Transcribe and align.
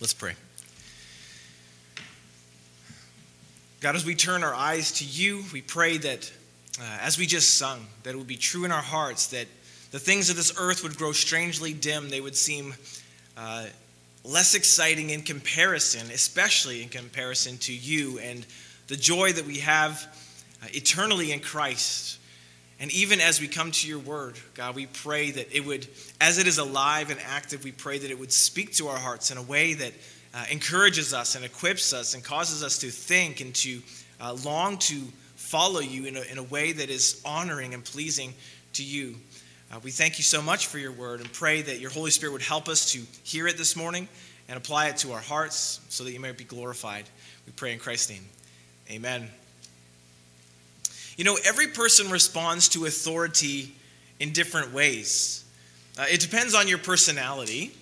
Let's 0.00 0.14
pray. 0.14 0.32
God, 3.80 3.96
as 3.96 4.06
we 4.06 4.14
turn 4.14 4.42
our 4.42 4.54
eyes 4.54 4.92
to 4.92 5.04
you, 5.04 5.44
we 5.52 5.60
pray 5.60 5.98
that 5.98 6.32
uh, 6.80 6.98
as 7.02 7.18
we 7.18 7.26
just 7.26 7.58
sung, 7.58 7.86
that 8.04 8.14
it 8.14 8.16
would 8.16 8.26
be 8.26 8.36
true 8.36 8.64
in 8.64 8.72
our 8.72 8.80
hearts 8.80 9.26
that 9.26 9.46
the 9.90 9.98
things 9.98 10.30
of 10.30 10.36
this 10.36 10.54
earth 10.58 10.82
would 10.82 10.96
grow 10.96 11.12
strangely 11.12 11.74
dim. 11.74 12.08
They 12.08 12.22
would 12.22 12.34
seem 12.34 12.72
uh, 13.36 13.66
less 14.24 14.54
exciting 14.54 15.10
in 15.10 15.20
comparison, 15.20 16.10
especially 16.10 16.82
in 16.82 16.88
comparison 16.88 17.58
to 17.58 17.74
you 17.74 18.18
and 18.20 18.46
the 18.86 18.96
joy 18.96 19.32
that 19.32 19.44
we 19.44 19.58
have 19.58 20.02
uh, 20.62 20.66
eternally 20.70 21.32
in 21.32 21.40
Christ. 21.40 22.19
And 22.80 22.90
even 22.92 23.20
as 23.20 23.42
we 23.42 23.46
come 23.46 23.70
to 23.72 23.86
your 23.86 23.98
word, 23.98 24.36
God, 24.54 24.74
we 24.74 24.86
pray 24.86 25.30
that 25.32 25.54
it 25.54 25.66
would, 25.66 25.86
as 26.18 26.38
it 26.38 26.46
is 26.46 26.56
alive 26.56 27.10
and 27.10 27.20
active, 27.26 27.62
we 27.62 27.72
pray 27.72 27.98
that 27.98 28.10
it 28.10 28.18
would 28.18 28.32
speak 28.32 28.72
to 28.76 28.88
our 28.88 28.96
hearts 28.96 29.30
in 29.30 29.36
a 29.36 29.42
way 29.42 29.74
that 29.74 29.92
uh, 30.34 30.46
encourages 30.50 31.12
us 31.12 31.34
and 31.34 31.44
equips 31.44 31.92
us 31.92 32.14
and 32.14 32.24
causes 32.24 32.64
us 32.64 32.78
to 32.78 32.88
think 32.88 33.42
and 33.42 33.54
to 33.56 33.82
uh, 34.20 34.32
long 34.44 34.78
to 34.78 34.94
follow 35.36 35.80
you 35.80 36.06
in 36.06 36.16
a, 36.16 36.22
in 36.22 36.38
a 36.38 36.42
way 36.44 36.72
that 36.72 36.88
is 36.88 37.20
honoring 37.24 37.74
and 37.74 37.84
pleasing 37.84 38.32
to 38.72 38.82
you. 38.82 39.14
Uh, 39.70 39.78
we 39.82 39.90
thank 39.90 40.18
you 40.18 40.24
so 40.24 40.40
much 40.40 40.66
for 40.66 40.78
your 40.78 40.92
word 40.92 41.20
and 41.20 41.30
pray 41.32 41.60
that 41.60 41.80
your 41.80 41.90
Holy 41.90 42.10
Spirit 42.10 42.32
would 42.32 42.42
help 42.42 42.68
us 42.68 42.92
to 42.92 43.02
hear 43.24 43.46
it 43.46 43.58
this 43.58 43.76
morning 43.76 44.08
and 44.48 44.56
apply 44.56 44.88
it 44.88 44.96
to 44.98 45.12
our 45.12 45.20
hearts 45.20 45.80
so 45.90 46.02
that 46.04 46.12
you 46.12 46.20
may 46.20 46.32
be 46.32 46.44
glorified. 46.44 47.04
We 47.46 47.52
pray 47.52 47.72
in 47.72 47.78
Christ's 47.78 48.10
name. 48.10 48.24
Amen. 48.90 49.28
You 51.20 51.24
know, 51.24 51.36
every 51.44 51.66
person 51.66 52.10
responds 52.10 52.70
to 52.70 52.86
authority 52.86 53.74
in 54.20 54.32
different 54.32 54.72
ways. 54.72 55.44
Uh, 55.98 56.06
it 56.10 56.18
depends 56.18 56.54
on 56.54 56.66
your 56.66 56.78
personality, 56.78 57.72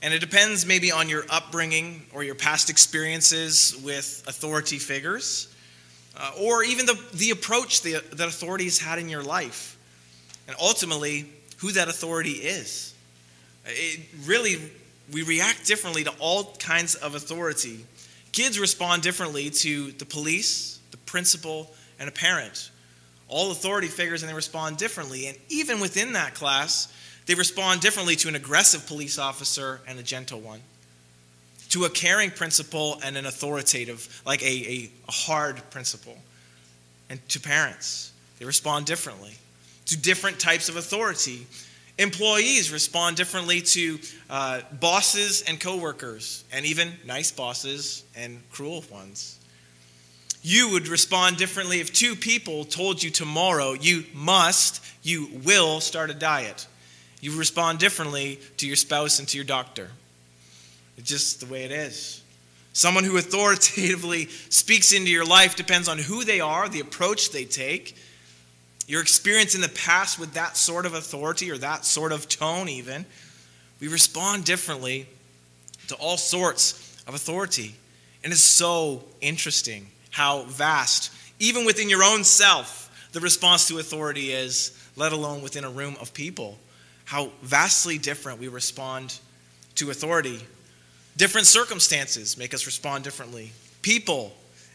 and 0.00 0.14
it 0.14 0.20
depends 0.20 0.64
maybe 0.64 0.90
on 0.90 1.06
your 1.06 1.26
upbringing 1.28 2.06
or 2.14 2.24
your 2.24 2.34
past 2.34 2.70
experiences 2.70 3.78
with 3.84 4.24
authority 4.26 4.78
figures, 4.78 5.54
uh, 6.16 6.30
or 6.40 6.64
even 6.64 6.86
the, 6.86 6.98
the 7.12 7.28
approach 7.28 7.82
the, 7.82 8.02
that 8.14 8.26
authorities 8.26 8.78
had 8.78 8.98
in 8.98 9.10
your 9.10 9.22
life 9.22 9.76
and 10.46 10.56
ultimately 10.58 11.26
who 11.58 11.72
that 11.72 11.88
authority 11.88 12.30
is. 12.30 12.94
It 13.66 14.00
really, 14.24 14.56
we 15.12 15.24
react 15.24 15.66
differently 15.66 16.04
to 16.04 16.14
all 16.20 16.54
kinds 16.58 16.94
of 16.94 17.14
authority. 17.14 17.84
Kids 18.32 18.58
respond 18.58 19.02
differently 19.02 19.50
to 19.50 19.92
the 19.92 20.06
police, 20.06 20.80
the 20.90 20.96
principal, 20.96 21.70
and 21.98 22.08
a 22.08 22.12
parent. 22.12 22.70
All 23.28 23.50
authority 23.50 23.88
figures 23.88 24.22
and 24.22 24.30
they 24.30 24.34
respond 24.34 24.78
differently. 24.78 25.26
And 25.26 25.36
even 25.48 25.80
within 25.80 26.14
that 26.14 26.34
class, 26.34 26.92
they 27.26 27.34
respond 27.34 27.82
differently 27.82 28.16
to 28.16 28.28
an 28.28 28.34
aggressive 28.34 28.86
police 28.86 29.18
officer 29.18 29.80
and 29.86 29.98
a 29.98 30.02
gentle 30.02 30.40
one, 30.40 30.60
to 31.70 31.84
a 31.84 31.90
caring 31.90 32.30
principal 32.30 32.98
and 33.04 33.18
an 33.18 33.26
authoritative, 33.26 34.22
like 34.24 34.42
a, 34.42 34.46
a, 34.46 34.90
a 35.08 35.12
hard 35.12 35.60
principal, 35.70 36.16
and 37.10 37.26
to 37.28 37.38
parents. 37.38 38.12
They 38.38 38.46
respond 38.46 38.86
differently 38.86 39.34
to 39.86 39.96
different 39.98 40.38
types 40.38 40.70
of 40.70 40.76
authority. 40.76 41.46
Employees 41.98 42.72
respond 42.72 43.16
differently 43.16 43.60
to 43.60 43.98
uh, 44.30 44.60
bosses 44.80 45.42
and 45.42 45.60
coworkers, 45.60 46.44
and 46.52 46.64
even 46.64 46.92
nice 47.04 47.30
bosses 47.30 48.04
and 48.16 48.40
cruel 48.50 48.84
ones. 48.90 49.38
You 50.42 50.70
would 50.70 50.88
respond 50.88 51.36
differently 51.36 51.80
if 51.80 51.92
two 51.92 52.14
people 52.14 52.64
told 52.64 53.02
you 53.02 53.10
tomorrow 53.10 53.72
you 53.72 54.04
must, 54.14 54.84
you 55.02 55.28
will 55.44 55.80
start 55.80 56.10
a 56.10 56.14
diet. 56.14 56.66
You 57.20 57.36
respond 57.36 57.78
differently 57.78 58.38
to 58.58 58.66
your 58.66 58.76
spouse 58.76 59.18
and 59.18 59.26
to 59.28 59.36
your 59.36 59.44
doctor. 59.44 59.90
It's 60.96 61.08
just 61.08 61.40
the 61.40 61.46
way 61.46 61.64
it 61.64 61.72
is. 61.72 62.22
Someone 62.72 63.02
who 63.02 63.16
authoritatively 63.18 64.26
speaks 64.50 64.92
into 64.92 65.10
your 65.10 65.24
life 65.24 65.56
depends 65.56 65.88
on 65.88 65.98
who 65.98 66.24
they 66.24 66.40
are, 66.40 66.68
the 66.68 66.80
approach 66.80 67.30
they 67.30 67.44
take, 67.44 67.96
your 68.86 69.02
experience 69.02 69.54
in 69.54 69.60
the 69.60 69.68
past 69.68 70.18
with 70.18 70.34
that 70.34 70.56
sort 70.56 70.86
of 70.86 70.94
authority 70.94 71.50
or 71.50 71.58
that 71.58 71.84
sort 71.84 72.12
of 72.12 72.28
tone, 72.28 72.68
even, 72.68 73.04
we 73.80 73.88
respond 73.88 74.44
differently 74.44 75.06
to 75.88 75.94
all 75.96 76.16
sorts 76.16 77.02
of 77.06 77.14
authority. 77.14 77.74
And 78.22 78.32
it's 78.32 78.42
so 78.42 79.04
interesting 79.20 79.88
how 80.10 80.42
vast, 80.42 81.12
even 81.38 81.64
within 81.64 81.88
your 81.88 82.02
own 82.02 82.24
self, 82.24 82.84
the 83.12 83.20
response 83.20 83.68
to 83.68 83.78
authority 83.78 84.32
is, 84.32 84.76
let 84.96 85.12
alone 85.12 85.42
within 85.42 85.64
a 85.64 85.70
room 85.70 85.96
of 86.00 86.12
people. 86.12 86.58
How 87.04 87.30
vastly 87.42 87.98
different 87.98 88.38
we 88.38 88.48
respond 88.48 89.18
to 89.76 89.90
authority. 89.90 90.40
Different 91.16 91.46
circumstances 91.46 92.36
make 92.36 92.54
us 92.54 92.66
respond 92.66 93.04
differently. 93.04 93.52
People 93.82 94.32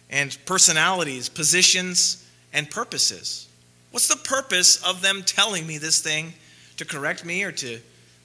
and 0.09 0.37
personalities, 0.45 1.29
positions 1.29 2.27
and 2.53 2.69
purposes. 2.69 3.47
What's 3.91 4.07
the 4.07 4.15
purpose 4.15 4.83
of 4.83 5.01
them 5.01 5.23
telling 5.23 5.65
me 5.65 5.77
this 5.77 5.99
thing? 5.99 6.33
To 6.77 6.85
correct 6.85 7.23
me 7.23 7.43
or 7.43 7.51
to 7.53 7.79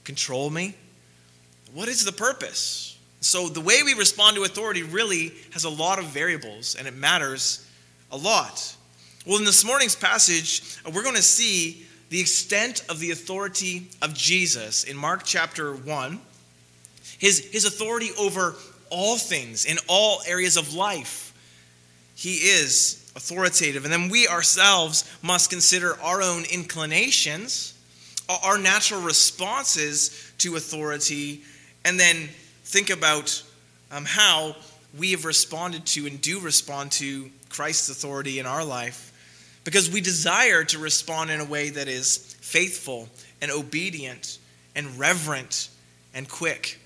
control 0.05 0.51
me? 0.51 0.75
What 1.73 1.89
is 1.89 2.05
the 2.05 2.13
purpose? 2.13 2.98
So, 3.21 3.49
the 3.49 3.61
way 3.61 3.83
we 3.83 3.95
respond 3.95 4.37
to 4.37 4.45
authority 4.45 4.83
really 4.83 5.33
has 5.53 5.65
a 5.65 5.71
lot 5.71 5.99
of 5.99 6.07
variables 6.07 6.77
and 6.77 6.87
it 6.87 6.95
matters 6.95 7.69
a 8.13 8.17
lot. 8.17 8.77
Well, 9.27 9.39
in 9.39 9.45
this 9.45 9.65
morning's 9.65 9.97
passage, 9.97 10.79
uh, 10.87 10.91
we're 10.95 11.03
going 11.03 11.17
to 11.17 11.23
see 11.23 11.85
the 12.11 12.21
extent 12.21 12.85
of 12.89 13.01
the 13.01 13.11
authority 13.11 13.89
of 14.01 14.15
Jesus 14.15 14.85
in 14.85 14.97
Mark 14.97 15.23
chapter 15.25 15.75
1, 15.75 16.21
his, 17.19 17.45
his 17.51 17.65
authority 17.65 18.11
over 18.19 18.55
all 18.91 19.19
things 19.19 19.67
in 19.67 19.77
all 19.89 20.23
areas 20.27 20.57
of 20.57 20.75
life. 20.75 21.35
He 22.15 22.35
is 22.37 23.13
authoritative. 23.17 23.85
And 23.85 23.93
then 23.93 24.09
we 24.09 24.27
ourselves 24.29 25.05
must 25.23 25.51
consider 25.51 26.01
our 26.01 26.23
own 26.23 26.45
inclinations, 26.51 27.75
our 28.43 28.57
natural 28.57 29.03
responses 29.03 30.33
to 30.39 30.57
authority, 30.57 31.43
and 31.85 31.99
then 31.99 32.29
think 32.69 32.91
about 32.91 33.43
um, 33.91 34.05
how 34.05 34.55
we 34.99 35.13
have 35.13 35.25
responded 35.25 35.87
to 35.87 36.07
and 36.07 36.21
do 36.21 36.39
respond 36.39 36.93
to 36.93 37.31
Christ's 37.49 37.89
authority 37.89 38.39
in 38.39 38.45
our 38.47 38.63
life. 38.63 39.13
Because 39.65 39.91
we 39.91 40.03
desire 40.03 40.65
to 40.65 40.79
respond 40.79 41.31
in 41.31 41.41
a 41.41 41.45
way 41.45 41.71
that 41.71 41.89
is 41.89 42.37
faithful 42.41 43.09
and 43.41 43.51
obedient 43.51 44.39
and 44.77 44.99
reverent 44.99 45.71
and 46.13 46.29
quick. 46.29 46.79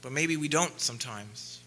But 0.00 0.12
maybe 0.12 0.36
we 0.36 0.48
don't 0.48 0.80
sometimes. 0.80 1.60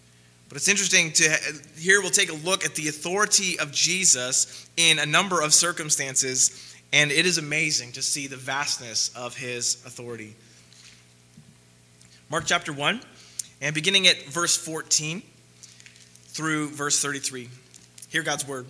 But 0.47 0.57
it's 0.57 0.69
interesting 0.69 1.11
to 1.13 1.37
here 1.77 2.01
we'll 2.01 2.11
take 2.11 2.31
a 2.31 2.35
look 2.35 2.63
at 2.63 2.75
the 2.75 2.87
authority 2.87 3.59
of 3.59 3.73
Jesus 3.73 4.69
in 4.77 4.99
a 4.99 5.05
number 5.05 5.41
of 5.41 5.53
circumstances, 5.53 6.75
and 6.93 7.11
it 7.11 7.25
is 7.25 7.37
amazing 7.37 7.91
to 7.93 8.01
see 8.01 8.27
the 8.27 8.37
vastness 8.37 9.11
of 9.15 9.35
his 9.35 9.83
authority. 9.85 10.35
Mark 12.29 12.45
chapter 12.47 12.73
1, 12.73 13.01
and 13.61 13.75
beginning 13.75 14.07
at 14.07 14.23
verse 14.25 14.57
14 14.57 15.21
through 16.29 16.69
verse 16.69 16.99
33. 16.99 17.49
Hear 18.09 18.23
God's 18.23 18.47
word. 18.47 18.65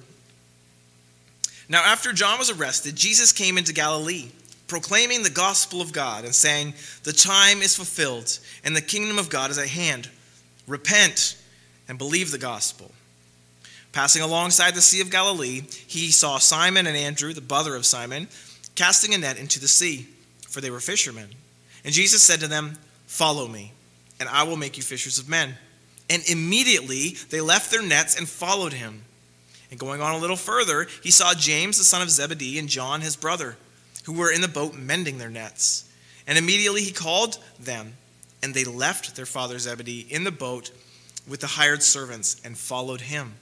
Now, 1.69 1.81
after 1.83 2.11
John 2.11 2.37
was 2.37 2.51
arrested, 2.51 2.97
Jesus 2.97 3.31
came 3.31 3.57
into 3.57 3.73
Galilee, 3.73 4.27
proclaiming 4.67 5.23
the 5.23 5.29
gospel 5.29 5.79
of 5.81 5.93
God 5.93 6.25
and 6.25 6.35
saying, 6.35 6.73
The 7.03 7.13
time 7.13 7.61
is 7.61 7.75
fulfilled, 7.75 8.39
and 8.63 8.75
the 8.75 8.81
kingdom 8.81 9.17
of 9.17 9.29
God 9.29 9.51
is 9.51 9.57
at 9.57 9.69
hand. 9.69 10.09
Repent 10.67 11.37
and 11.87 11.97
believe 11.97 12.31
the 12.31 12.37
gospel. 12.37 12.91
Passing 13.93 14.21
alongside 14.21 14.75
the 14.75 14.81
Sea 14.81 14.99
of 14.99 15.09
Galilee, 15.09 15.61
he 15.87 16.11
saw 16.11 16.39
Simon 16.39 16.87
and 16.87 16.97
Andrew, 16.97 17.31
the 17.31 17.39
brother 17.39 17.75
of 17.77 17.85
Simon, 17.85 18.27
casting 18.75 19.13
a 19.13 19.17
net 19.17 19.39
into 19.39 19.61
the 19.61 19.69
sea, 19.69 20.09
for 20.49 20.59
they 20.59 20.69
were 20.69 20.81
fishermen. 20.81 21.29
And 21.85 21.93
Jesus 21.93 22.21
said 22.21 22.41
to 22.41 22.47
them, 22.47 22.77
Follow 23.07 23.47
me, 23.47 23.71
and 24.19 24.27
I 24.29 24.43
will 24.43 24.57
make 24.57 24.77
you 24.77 24.83
fishers 24.83 25.17
of 25.17 25.29
men. 25.29 25.55
And 26.09 26.23
immediately 26.29 27.17
they 27.29 27.41
left 27.41 27.71
their 27.71 27.81
nets 27.81 28.17
and 28.17 28.27
followed 28.27 28.73
him. 28.73 29.03
And 29.71 29.79
going 29.79 30.01
on 30.01 30.13
a 30.13 30.19
little 30.19 30.35
further, 30.35 30.87
he 31.03 31.11
saw 31.11 31.33
James, 31.33 31.77
the 31.77 31.83
son 31.83 32.01
of 32.01 32.09
Zebedee, 32.09 32.59
and 32.59 32.69
John, 32.69 33.01
his 33.01 33.15
brother, 33.15 33.57
who 34.05 34.13
were 34.13 34.31
in 34.31 34.41
the 34.41 34.47
boat 34.47 34.75
mending 34.75 35.17
their 35.17 35.29
nets. 35.29 35.89
And 36.27 36.37
immediately 36.37 36.81
he 36.81 36.91
called 36.91 37.37
them, 37.59 37.93
and 38.43 38.53
they 38.53 38.63
left 38.63 39.15
their 39.15 39.25
father 39.25 39.57
Zebedee 39.57 40.05
in 40.09 40.23
the 40.23 40.31
boat 40.31 40.71
with 41.27 41.39
the 41.39 41.47
hired 41.47 41.81
servants 41.81 42.39
and 42.43 42.57
followed 42.57 43.01
him. 43.01 43.33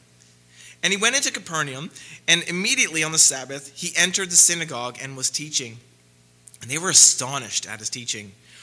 And 0.81 0.91
he 0.91 0.97
went 0.97 1.15
into 1.15 1.31
Capernaum, 1.31 1.91
and 2.27 2.43
immediately 2.43 3.03
on 3.03 3.11
the 3.11 3.17
Sabbath 3.17 3.71
he 3.75 3.93
entered 3.95 4.29
the 4.29 4.35
synagogue 4.35 4.97
and 5.01 5.15
was 5.15 5.29
teaching. 5.29 5.77
And 6.61 6.69
they 6.69 6.77
were 6.77 6.89
astonished 6.89 7.67
at 7.67 7.79
his 7.79 7.89
teaching, 7.89 8.31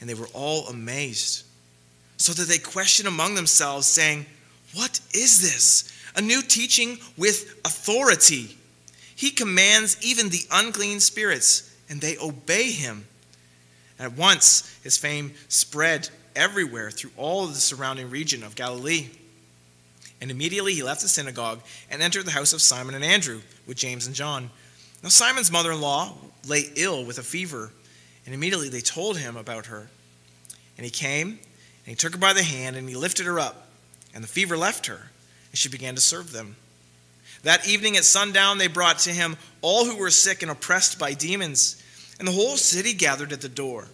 And 0.00 0.08
they 0.08 0.14
were 0.14 0.28
all 0.32 0.66
amazed, 0.68 1.44
so 2.16 2.32
that 2.32 2.48
they 2.48 2.58
questioned 2.58 3.08
among 3.08 3.34
themselves, 3.34 3.86
saying, 3.86 4.26
What 4.74 5.00
is 5.12 5.40
this? 5.40 5.92
A 6.16 6.20
new 6.20 6.42
teaching 6.42 6.98
with 7.16 7.58
authority. 7.64 8.56
He 9.14 9.30
commands 9.30 9.96
even 10.00 10.28
the 10.28 10.46
unclean 10.52 11.00
spirits, 11.00 11.74
and 11.88 12.00
they 12.00 12.16
obey 12.18 12.70
him. 12.70 13.06
At 13.98 14.12
once, 14.12 14.72
his 14.82 14.96
fame 14.96 15.34
spread 15.48 16.08
everywhere 16.36 16.90
through 16.90 17.10
all 17.16 17.46
the 17.46 17.54
surrounding 17.54 18.10
region 18.10 18.44
of 18.44 18.54
Galilee. 18.54 19.08
And 20.20 20.30
immediately 20.30 20.74
he 20.74 20.82
left 20.82 21.02
the 21.02 21.08
synagogue 21.08 21.60
and 21.90 22.02
entered 22.02 22.26
the 22.26 22.32
house 22.32 22.52
of 22.52 22.62
Simon 22.62 22.94
and 22.94 23.04
Andrew 23.04 23.40
with 23.66 23.76
James 23.76 24.06
and 24.06 24.14
John. 24.14 24.50
Now, 25.02 25.08
Simon's 25.10 25.50
mother 25.50 25.72
in 25.72 25.80
law 25.80 26.14
lay 26.46 26.64
ill 26.76 27.04
with 27.04 27.18
a 27.18 27.22
fever, 27.22 27.70
and 28.28 28.34
immediately 28.34 28.68
they 28.68 28.82
told 28.82 29.16
him 29.16 29.38
about 29.38 29.66
her. 29.66 29.88
And 30.76 30.84
he 30.84 30.90
came, 30.90 31.28
and 31.28 31.38
he 31.86 31.94
took 31.94 32.12
her 32.12 32.18
by 32.18 32.34
the 32.34 32.42
hand, 32.42 32.76
and 32.76 32.86
he 32.86 32.94
lifted 32.94 33.24
her 33.24 33.40
up, 33.40 33.68
and 34.14 34.22
the 34.22 34.28
fever 34.28 34.54
left 34.54 34.84
her, 34.84 35.08
and 35.50 35.56
she 35.58 35.70
began 35.70 35.94
to 35.94 36.00
serve 36.02 36.30
them. 36.30 36.56
That 37.44 37.66
evening 37.66 37.96
at 37.96 38.04
sundown, 38.04 38.58
they 38.58 38.66
brought 38.66 38.98
to 38.98 39.12
him 39.12 39.38
all 39.62 39.86
who 39.86 39.96
were 39.96 40.10
sick 40.10 40.42
and 40.42 40.50
oppressed 40.50 40.98
by 40.98 41.14
demons, 41.14 41.82
and 42.18 42.28
the 42.28 42.32
whole 42.32 42.58
city 42.58 42.92
gathered 42.92 43.32
at 43.32 43.40
the 43.40 43.48
door. 43.48 43.86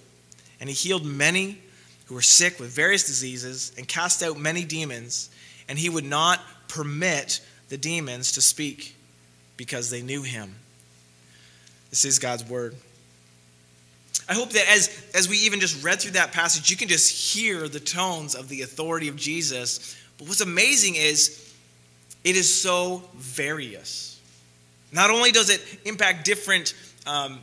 And 0.59 0.69
he 0.69 0.75
healed 0.75 1.07
many 1.07 1.61
who 2.07 2.17
were 2.17 2.21
sick 2.21 2.59
with 2.59 2.71
various 2.75 3.07
diseases 3.07 3.71
and 3.79 3.87
cast 3.87 4.21
out 4.21 4.37
many 4.37 4.65
demons, 4.65 5.31
and 5.69 5.79
he 5.79 5.89
would 5.89 6.05
not 6.05 6.41
permit 6.67 7.41
the 7.69 7.77
demons 7.77 8.33
to 8.33 8.43
speak 8.43 8.97
because 9.57 9.91
they 9.91 10.03
knew 10.03 10.23
him. 10.23 10.57
This 11.91 12.05
is 12.05 12.19
God's 12.19 12.45
word. 12.45 12.75
I 14.29 14.35
hope 14.35 14.51
that 14.51 14.69
as, 14.71 15.05
as 15.15 15.29
we 15.29 15.37
even 15.39 15.61
just 15.61 15.85
read 15.85 16.01
through 16.01 16.13
that 16.13 16.33
passage, 16.33 16.71
you 16.71 16.77
can 16.77 16.89
just 16.89 17.35
hear 17.35 17.69
the 17.69 17.81
tones 17.81 18.35
of 18.35 18.49
the 18.49 18.63
authority 18.63 19.09
of 19.09 19.17
Jesus. 19.17 19.97
But 20.19 20.29
what's 20.29 20.41
amazing 20.41 20.95
is 20.95 21.55
it 22.23 22.37
is 22.37 22.53
so 22.53 23.03
various. 23.17 24.19
Not 24.93 25.11
only 25.11 25.31
does 25.31 25.51
it 25.51 25.61
impact 25.85 26.25
different 26.25 26.75
um, 27.07 27.41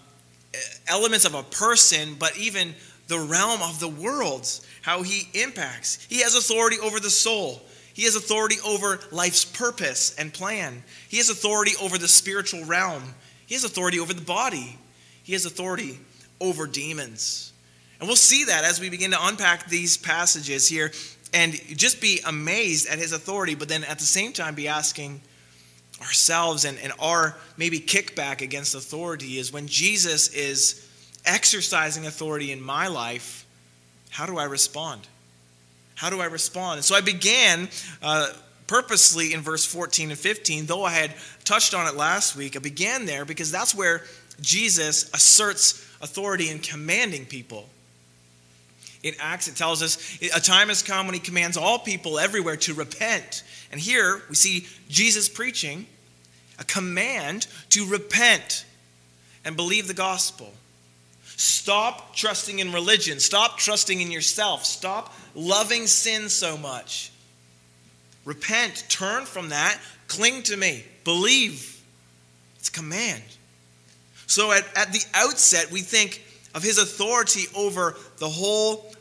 elements 0.87 1.25
of 1.25 1.35
a 1.35 1.43
person, 1.43 2.15
but 2.17 2.35
even 2.37 2.73
the 3.07 3.19
realm 3.19 3.61
of 3.61 3.79
the 3.79 3.87
world, 3.87 4.47
how 4.81 5.03
he 5.03 5.27
impacts. 5.39 6.03
He 6.09 6.21
has 6.21 6.35
authority 6.35 6.77
over 6.79 6.99
the 6.99 7.09
soul. 7.09 7.61
He 7.93 8.03
has 8.03 8.15
authority 8.15 8.55
over 8.65 8.99
life's 9.11 9.45
purpose 9.45 10.15
and 10.17 10.33
plan. 10.33 10.81
He 11.09 11.17
has 11.17 11.29
authority 11.29 11.73
over 11.81 11.97
the 11.97 12.07
spiritual 12.07 12.63
realm. 12.65 13.03
He 13.45 13.53
has 13.53 13.65
authority 13.65 13.99
over 13.99 14.13
the 14.13 14.21
body. 14.21 14.79
He 15.23 15.33
has 15.33 15.45
authority 15.45 15.99
over 16.41 16.67
demons. 16.67 17.53
And 17.99 18.09
we'll 18.09 18.17
see 18.17 18.45
that 18.45 18.65
as 18.65 18.81
we 18.81 18.89
begin 18.89 19.11
to 19.11 19.17
unpack 19.21 19.69
these 19.69 19.95
passages 19.95 20.67
here 20.67 20.91
and 21.33 21.53
just 21.77 22.01
be 22.01 22.19
amazed 22.25 22.89
at 22.89 22.99
his 22.99 23.13
authority, 23.13 23.55
but 23.55 23.69
then 23.69 23.83
at 23.83 23.99
the 23.99 24.05
same 24.05 24.33
time 24.33 24.55
be 24.55 24.67
asking 24.67 25.21
ourselves 26.01 26.65
and, 26.65 26.77
and 26.79 26.91
our 26.99 27.37
maybe 27.57 27.79
kickback 27.79 28.41
against 28.41 28.75
authority 28.75 29.37
is 29.37 29.53
when 29.53 29.67
Jesus 29.67 30.33
is 30.33 30.87
exercising 31.25 32.05
authority 32.07 32.51
in 32.51 32.61
my 32.61 32.87
life, 32.87 33.45
how 34.09 34.25
do 34.25 34.37
I 34.37 34.45
respond? 34.45 35.07
How 35.95 36.09
do 36.09 36.19
I 36.19 36.25
respond? 36.25 36.77
And 36.77 36.85
so 36.85 36.95
I 36.95 37.01
began 37.01 37.69
uh, 38.01 38.33
purposely 38.65 39.33
in 39.33 39.41
verse 39.41 39.63
14 39.63 40.09
and 40.09 40.19
15, 40.19 40.65
though 40.65 40.83
I 40.83 40.91
had 40.91 41.13
touched 41.43 41.75
on 41.75 41.87
it 41.87 41.95
last 41.95 42.35
week. 42.35 42.55
I 42.55 42.59
began 42.59 43.05
there 43.05 43.25
because 43.25 43.51
that's 43.51 43.75
where 43.75 44.03
Jesus 44.41 45.09
asserts 45.13 45.87
authority 46.01 46.49
in 46.49 46.59
commanding 46.59 47.25
people. 47.25 47.67
In 49.03 49.13
Acts, 49.19 49.47
it 49.47 49.55
tells 49.55 49.81
us 49.81 50.19
a 50.35 50.39
time 50.39 50.67
has 50.67 50.83
come 50.83 51.07
when 51.07 51.13
he 51.13 51.19
commands 51.19 51.57
all 51.57 51.79
people 51.79 52.19
everywhere 52.19 52.57
to 52.57 52.73
repent. 52.73 53.43
And 53.71 53.79
here 53.79 54.21
we 54.29 54.35
see 54.35 54.67
Jesus 54.89 55.27
preaching 55.27 55.87
a 56.59 56.63
command 56.63 57.47
to 57.69 57.85
repent 57.87 58.65
and 59.43 59.55
believe 59.55 59.87
the 59.87 59.93
gospel. 59.95 60.53
Stop 61.23 62.15
trusting 62.15 62.59
in 62.59 62.71
religion. 62.71 63.19
Stop 63.19 63.57
trusting 63.57 63.99
in 63.99 64.11
yourself. 64.11 64.63
Stop 64.63 65.11
loving 65.33 65.87
sin 65.87 66.29
so 66.29 66.55
much. 66.55 67.11
Repent. 68.25 68.85
Turn 68.89 69.25
from 69.25 69.49
that. 69.49 69.79
Cling 70.07 70.43
to 70.43 70.57
me. 70.57 70.85
Believe. 71.03 71.81
It's 72.59 72.69
a 72.69 72.71
command. 72.71 73.23
So 74.31 74.53
at, 74.53 74.63
at 74.77 74.93
the 74.93 75.03
outset, 75.13 75.71
we 75.71 75.81
think 75.81 76.23
of 76.55 76.63
his 76.63 76.77
authority 76.77 77.47
over 77.53 77.97
the 78.15 78.29
whole 78.29 78.95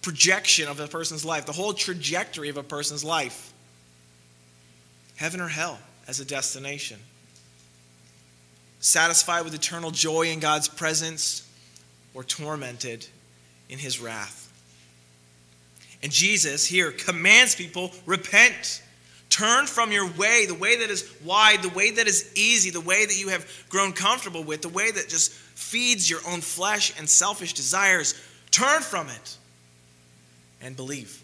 projection 0.00 0.68
of 0.68 0.78
a 0.78 0.86
person's 0.86 1.24
life, 1.24 1.44
the 1.44 1.50
whole 1.50 1.72
trajectory 1.72 2.50
of 2.50 2.56
a 2.56 2.62
person's 2.62 3.02
life. 3.02 3.52
Heaven 5.16 5.40
or 5.40 5.48
hell 5.48 5.76
as 6.06 6.20
a 6.20 6.24
destination. 6.24 7.00
Satisfied 8.78 9.42
with 9.42 9.54
eternal 9.54 9.90
joy 9.90 10.28
in 10.28 10.38
God's 10.38 10.68
presence 10.68 11.50
or 12.14 12.22
tormented 12.22 13.04
in 13.68 13.80
his 13.80 14.00
wrath. 14.00 14.52
And 16.00 16.12
Jesus 16.12 16.64
here 16.64 16.92
commands 16.92 17.56
people 17.56 17.90
repent. 18.06 18.82
Turn 19.30 19.66
from 19.66 19.92
your 19.92 20.06
way, 20.06 20.46
the 20.46 20.54
way 20.54 20.76
that 20.78 20.90
is 20.90 21.10
wide, 21.24 21.62
the 21.62 21.68
way 21.70 21.92
that 21.92 22.06
is 22.06 22.30
easy, 22.34 22.70
the 22.70 22.80
way 22.80 23.06
that 23.06 23.18
you 23.18 23.28
have 23.28 23.46
grown 23.68 23.92
comfortable 23.92 24.42
with, 24.42 24.60
the 24.60 24.68
way 24.68 24.90
that 24.90 25.08
just 25.08 25.32
feeds 25.32 26.10
your 26.10 26.20
own 26.28 26.40
flesh 26.40 26.92
and 26.98 27.08
selfish 27.08 27.54
desires. 27.54 28.20
Turn 28.50 28.82
from 28.82 29.08
it 29.08 29.36
and 30.60 30.76
believe. 30.76 31.22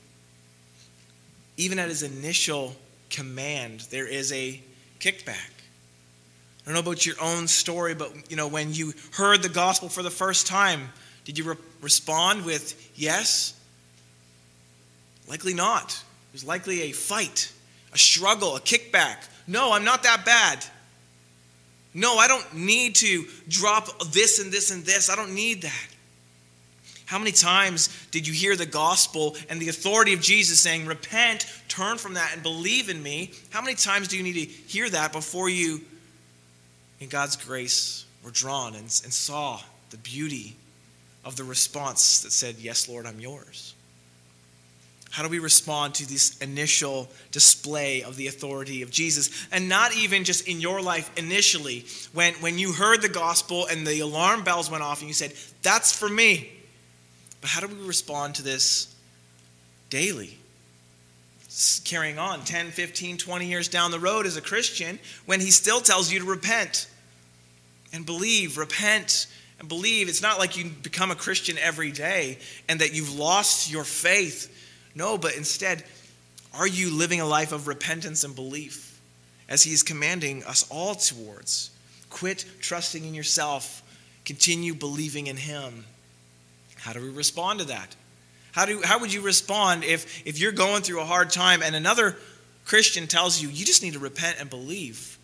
Even 1.56 1.78
at 1.78 1.88
his 1.88 2.02
initial 2.02 2.76
command, 3.10 3.80
there 3.90 4.06
is 4.06 4.32
a 4.32 4.60
kickback. 5.00 5.50
I 6.66 6.72
don't 6.72 6.74
know 6.74 6.90
about 6.90 7.06
your 7.06 7.16
own 7.20 7.48
story, 7.48 7.94
but 7.94 8.30
you 8.30 8.36
know, 8.36 8.48
when 8.48 8.72
you 8.72 8.92
heard 9.12 9.42
the 9.42 9.48
gospel 9.48 9.88
for 9.88 10.02
the 10.02 10.10
first 10.10 10.46
time, 10.46 10.88
did 11.24 11.38
you 11.38 11.44
re- 11.44 11.56
respond 11.80 12.44
with 12.44 12.90
yes? 12.94 13.58
Likely 15.28 15.54
not. 15.54 15.92
It 15.92 16.32
was 16.32 16.44
likely 16.44 16.82
a 16.82 16.92
fight, 16.92 17.52
a 17.96 17.98
struggle, 17.98 18.56
a 18.56 18.60
kickback. 18.60 19.26
No, 19.46 19.72
I'm 19.72 19.84
not 19.84 20.02
that 20.02 20.26
bad. 20.26 20.62
No, 21.94 22.18
I 22.18 22.28
don't 22.28 22.54
need 22.54 22.96
to 22.96 23.24
drop 23.48 23.88
this 24.12 24.38
and 24.38 24.52
this 24.52 24.70
and 24.70 24.84
this. 24.84 25.08
I 25.08 25.16
don't 25.16 25.34
need 25.34 25.62
that. 25.62 25.88
How 27.06 27.18
many 27.18 27.32
times 27.32 27.88
did 28.10 28.26
you 28.26 28.34
hear 28.34 28.54
the 28.54 28.66
gospel 28.66 29.34
and 29.48 29.60
the 29.60 29.70
authority 29.70 30.12
of 30.12 30.20
Jesus 30.20 30.60
saying, 30.60 30.84
Repent, 30.84 31.46
turn 31.68 31.96
from 31.96 32.14
that, 32.14 32.32
and 32.34 32.42
believe 32.42 32.90
in 32.90 33.02
me? 33.02 33.30
How 33.48 33.62
many 33.62 33.76
times 33.76 34.08
do 34.08 34.18
you 34.18 34.22
need 34.22 34.34
to 34.34 34.44
hear 34.44 34.90
that 34.90 35.12
before 35.12 35.48
you, 35.48 35.80
in 37.00 37.08
God's 37.08 37.36
grace, 37.36 38.04
were 38.22 38.30
drawn 38.30 38.74
and, 38.74 38.82
and 38.82 38.90
saw 38.90 39.60
the 39.88 39.96
beauty 39.98 40.54
of 41.24 41.36
the 41.36 41.44
response 41.44 42.20
that 42.22 42.32
said, 42.32 42.56
Yes, 42.58 42.90
Lord, 42.90 43.06
I'm 43.06 43.20
yours? 43.20 43.75
How 45.10 45.22
do 45.22 45.28
we 45.28 45.38
respond 45.38 45.94
to 45.94 46.08
this 46.08 46.36
initial 46.38 47.08
display 47.30 48.02
of 48.02 48.16
the 48.16 48.26
authority 48.26 48.82
of 48.82 48.90
Jesus? 48.90 49.46
And 49.50 49.68
not 49.68 49.96
even 49.96 50.24
just 50.24 50.46
in 50.46 50.60
your 50.60 50.82
life 50.82 51.10
initially, 51.16 51.86
when, 52.12 52.34
when 52.34 52.58
you 52.58 52.72
heard 52.72 53.02
the 53.02 53.08
gospel 53.08 53.66
and 53.66 53.86
the 53.86 54.00
alarm 54.00 54.44
bells 54.44 54.70
went 54.70 54.82
off 54.82 55.00
and 55.00 55.08
you 55.08 55.14
said, 55.14 55.32
That's 55.62 55.96
for 55.96 56.08
me. 56.08 56.52
But 57.40 57.50
how 57.50 57.60
do 57.60 57.68
we 57.68 57.86
respond 57.86 58.36
to 58.36 58.42
this 58.42 58.94
daily? 59.90 60.36
Carrying 61.84 62.18
on 62.18 62.44
10, 62.44 62.70
15, 62.70 63.16
20 63.16 63.46
years 63.46 63.68
down 63.68 63.90
the 63.90 64.00
road 64.00 64.26
as 64.26 64.36
a 64.36 64.42
Christian 64.42 64.98
when 65.24 65.40
he 65.40 65.50
still 65.50 65.80
tells 65.80 66.12
you 66.12 66.18
to 66.18 66.26
repent 66.26 66.90
and 67.92 68.04
believe, 68.04 68.58
repent 68.58 69.26
and 69.58 69.68
believe. 69.68 70.08
It's 70.08 70.20
not 70.20 70.38
like 70.38 70.56
you 70.56 70.68
become 70.68 71.10
a 71.10 71.14
Christian 71.14 71.56
every 71.58 71.92
day 71.92 72.38
and 72.68 72.80
that 72.80 72.94
you've 72.94 73.16
lost 73.16 73.70
your 73.70 73.84
faith. 73.84 74.52
No, 74.96 75.18
but 75.18 75.36
instead, 75.36 75.84
are 76.54 76.66
you 76.66 76.90
living 76.90 77.20
a 77.20 77.26
life 77.26 77.52
of 77.52 77.68
repentance 77.68 78.24
and 78.24 78.34
belief 78.34 78.98
as 79.46 79.62
he 79.62 79.72
is 79.72 79.82
commanding 79.82 80.42
us 80.44 80.66
all 80.70 80.94
towards? 80.94 81.70
Quit 82.08 82.46
trusting 82.60 83.04
in 83.04 83.14
yourself, 83.14 83.82
continue 84.24 84.74
believing 84.74 85.26
in 85.26 85.36
him. 85.36 85.84
How 86.76 86.94
do 86.94 87.02
we 87.02 87.10
respond 87.10 87.58
to 87.58 87.66
that? 87.66 87.94
How, 88.52 88.64
do, 88.64 88.80
how 88.82 88.98
would 89.00 89.12
you 89.12 89.20
respond 89.20 89.84
if, 89.84 90.26
if 90.26 90.40
you're 90.40 90.50
going 90.50 90.82
through 90.82 91.02
a 91.02 91.04
hard 91.04 91.28
time 91.28 91.62
and 91.62 91.76
another 91.76 92.16
Christian 92.64 93.06
tells 93.06 93.40
you, 93.40 93.50
you 93.50 93.66
just 93.66 93.82
need 93.82 93.92
to 93.92 93.98
repent 93.98 94.38
and 94.40 94.48
believe? 94.48 95.18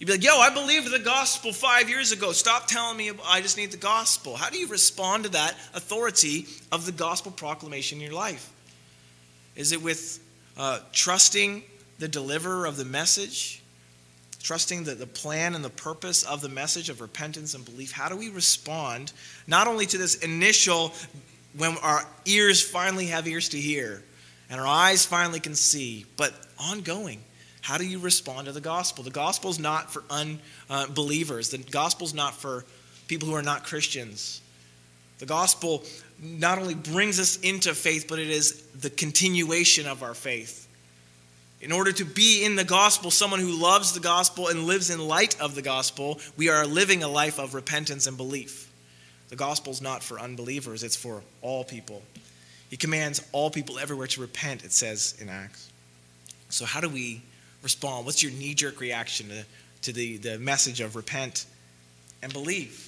You'd 0.00 0.06
be 0.06 0.14
like, 0.14 0.24
yo, 0.24 0.36
I 0.40 0.50
believed 0.50 0.90
the 0.90 0.98
gospel 0.98 1.52
five 1.52 1.88
years 1.88 2.10
ago. 2.10 2.32
Stop 2.32 2.66
telling 2.66 2.96
me 2.96 3.12
I 3.24 3.40
just 3.40 3.56
need 3.56 3.70
the 3.70 3.76
gospel. 3.76 4.34
How 4.34 4.50
do 4.50 4.58
you 4.58 4.66
respond 4.66 5.24
to 5.24 5.30
that 5.30 5.54
authority 5.74 6.46
of 6.72 6.86
the 6.86 6.92
gospel 6.92 7.30
proclamation 7.30 7.98
in 7.98 8.04
your 8.04 8.14
life? 8.14 8.52
Is 9.56 9.72
it 9.72 9.82
with 9.82 10.20
uh, 10.56 10.80
trusting 10.92 11.62
the 11.98 12.08
deliverer 12.08 12.66
of 12.66 12.76
the 12.76 12.84
message? 12.84 13.62
Trusting 14.42 14.84
the, 14.84 14.94
the 14.94 15.06
plan 15.06 15.54
and 15.54 15.64
the 15.64 15.70
purpose 15.70 16.22
of 16.22 16.40
the 16.40 16.48
message 16.48 16.90
of 16.90 17.00
repentance 17.00 17.54
and 17.54 17.64
belief? 17.64 17.90
How 17.90 18.08
do 18.08 18.16
we 18.16 18.28
respond 18.28 19.12
not 19.46 19.66
only 19.66 19.86
to 19.86 19.98
this 19.98 20.16
initial, 20.16 20.92
when 21.56 21.76
our 21.78 22.04
ears 22.26 22.62
finally 22.62 23.06
have 23.06 23.26
ears 23.26 23.48
to 23.50 23.58
hear 23.58 24.04
and 24.48 24.60
our 24.60 24.66
eyes 24.66 25.04
finally 25.04 25.40
can 25.40 25.54
see, 25.54 26.04
but 26.16 26.32
ongoing? 26.58 27.20
How 27.62 27.78
do 27.78 27.84
you 27.84 27.98
respond 27.98 28.46
to 28.46 28.52
the 28.52 28.60
gospel? 28.60 29.02
The 29.02 29.10
gospel 29.10 29.50
is 29.50 29.58
not 29.58 29.92
for 29.92 30.04
unbelievers, 30.70 31.48
the 31.48 31.58
gospel 31.58 32.06
is 32.06 32.14
not 32.14 32.34
for 32.34 32.64
people 33.08 33.28
who 33.28 33.34
are 33.34 33.42
not 33.42 33.64
Christians. 33.64 34.40
The 35.18 35.26
gospel 35.26 35.82
not 36.20 36.58
only 36.58 36.74
brings 36.74 37.20
us 37.20 37.38
into 37.40 37.74
faith, 37.74 38.06
but 38.08 38.18
it 38.18 38.30
is 38.30 38.62
the 38.80 38.90
continuation 38.90 39.86
of 39.86 40.02
our 40.02 40.14
faith. 40.14 40.66
In 41.60 41.72
order 41.72 41.92
to 41.92 42.04
be 42.04 42.44
in 42.44 42.54
the 42.54 42.64
gospel, 42.64 43.10
someone 43.10 43.40
who 43.40 43.60
loves 43.60 43.92
the 43.92 44.00
gospel 44.00 44.48
and 44.48 44.64
lives 44.64 44.90
in 44.90 44.98
light 45.06 45.40
of 45.40 45.54
the 45.54 45.62
gospel, 45.62 46.20
we 46.36 46.48
are 46.48 46.66
living 46.66 47.02
a 47.02 47.08
life 47.08 47.38
of 47.38 47.54
repentance 47.54 48.06
and 48.06 48.16
belief. 48.16 48.70
The 49.28 49.36
gospel 49.36 49.72
is 49.72 49.82
not 49.82 50.02
for 50.02 50.20
unbelievers, 50.20 50.82
it's 50.82 50.96
for 50.96 51.22
all 51.42 51.64
people. 51.64 52.02
He 52.70 52.76
commands 52.76 53.26
all 53.32 53.50
people 53.50 53.78
everywhere 53.78 54.06
to 54.08 54.20
repent, 54.20 54.64
it 54.64 54.72
says 54.72 55.16
in 55.20 55.28
Acts. 55.28 55.70
So, 56.48 56.64
how 56.64 56.80
do 56.80 56.88
we 56.88 57.22
respond? 57.62 58.06
What's 58.06 58.22
your 58.22 58.32
knee 58.32 58.54
jerk 58.54 58.80
reaction 58.80 59.28
to, 59.28 59.44
to 59.82 59.92
the, 59.92 60.18
the 60.18 60.38
message 60.38 60.80
of 60.80 60.94
repent 60.94 61.46
and 62.22 62.32
believe? 62.32 62.82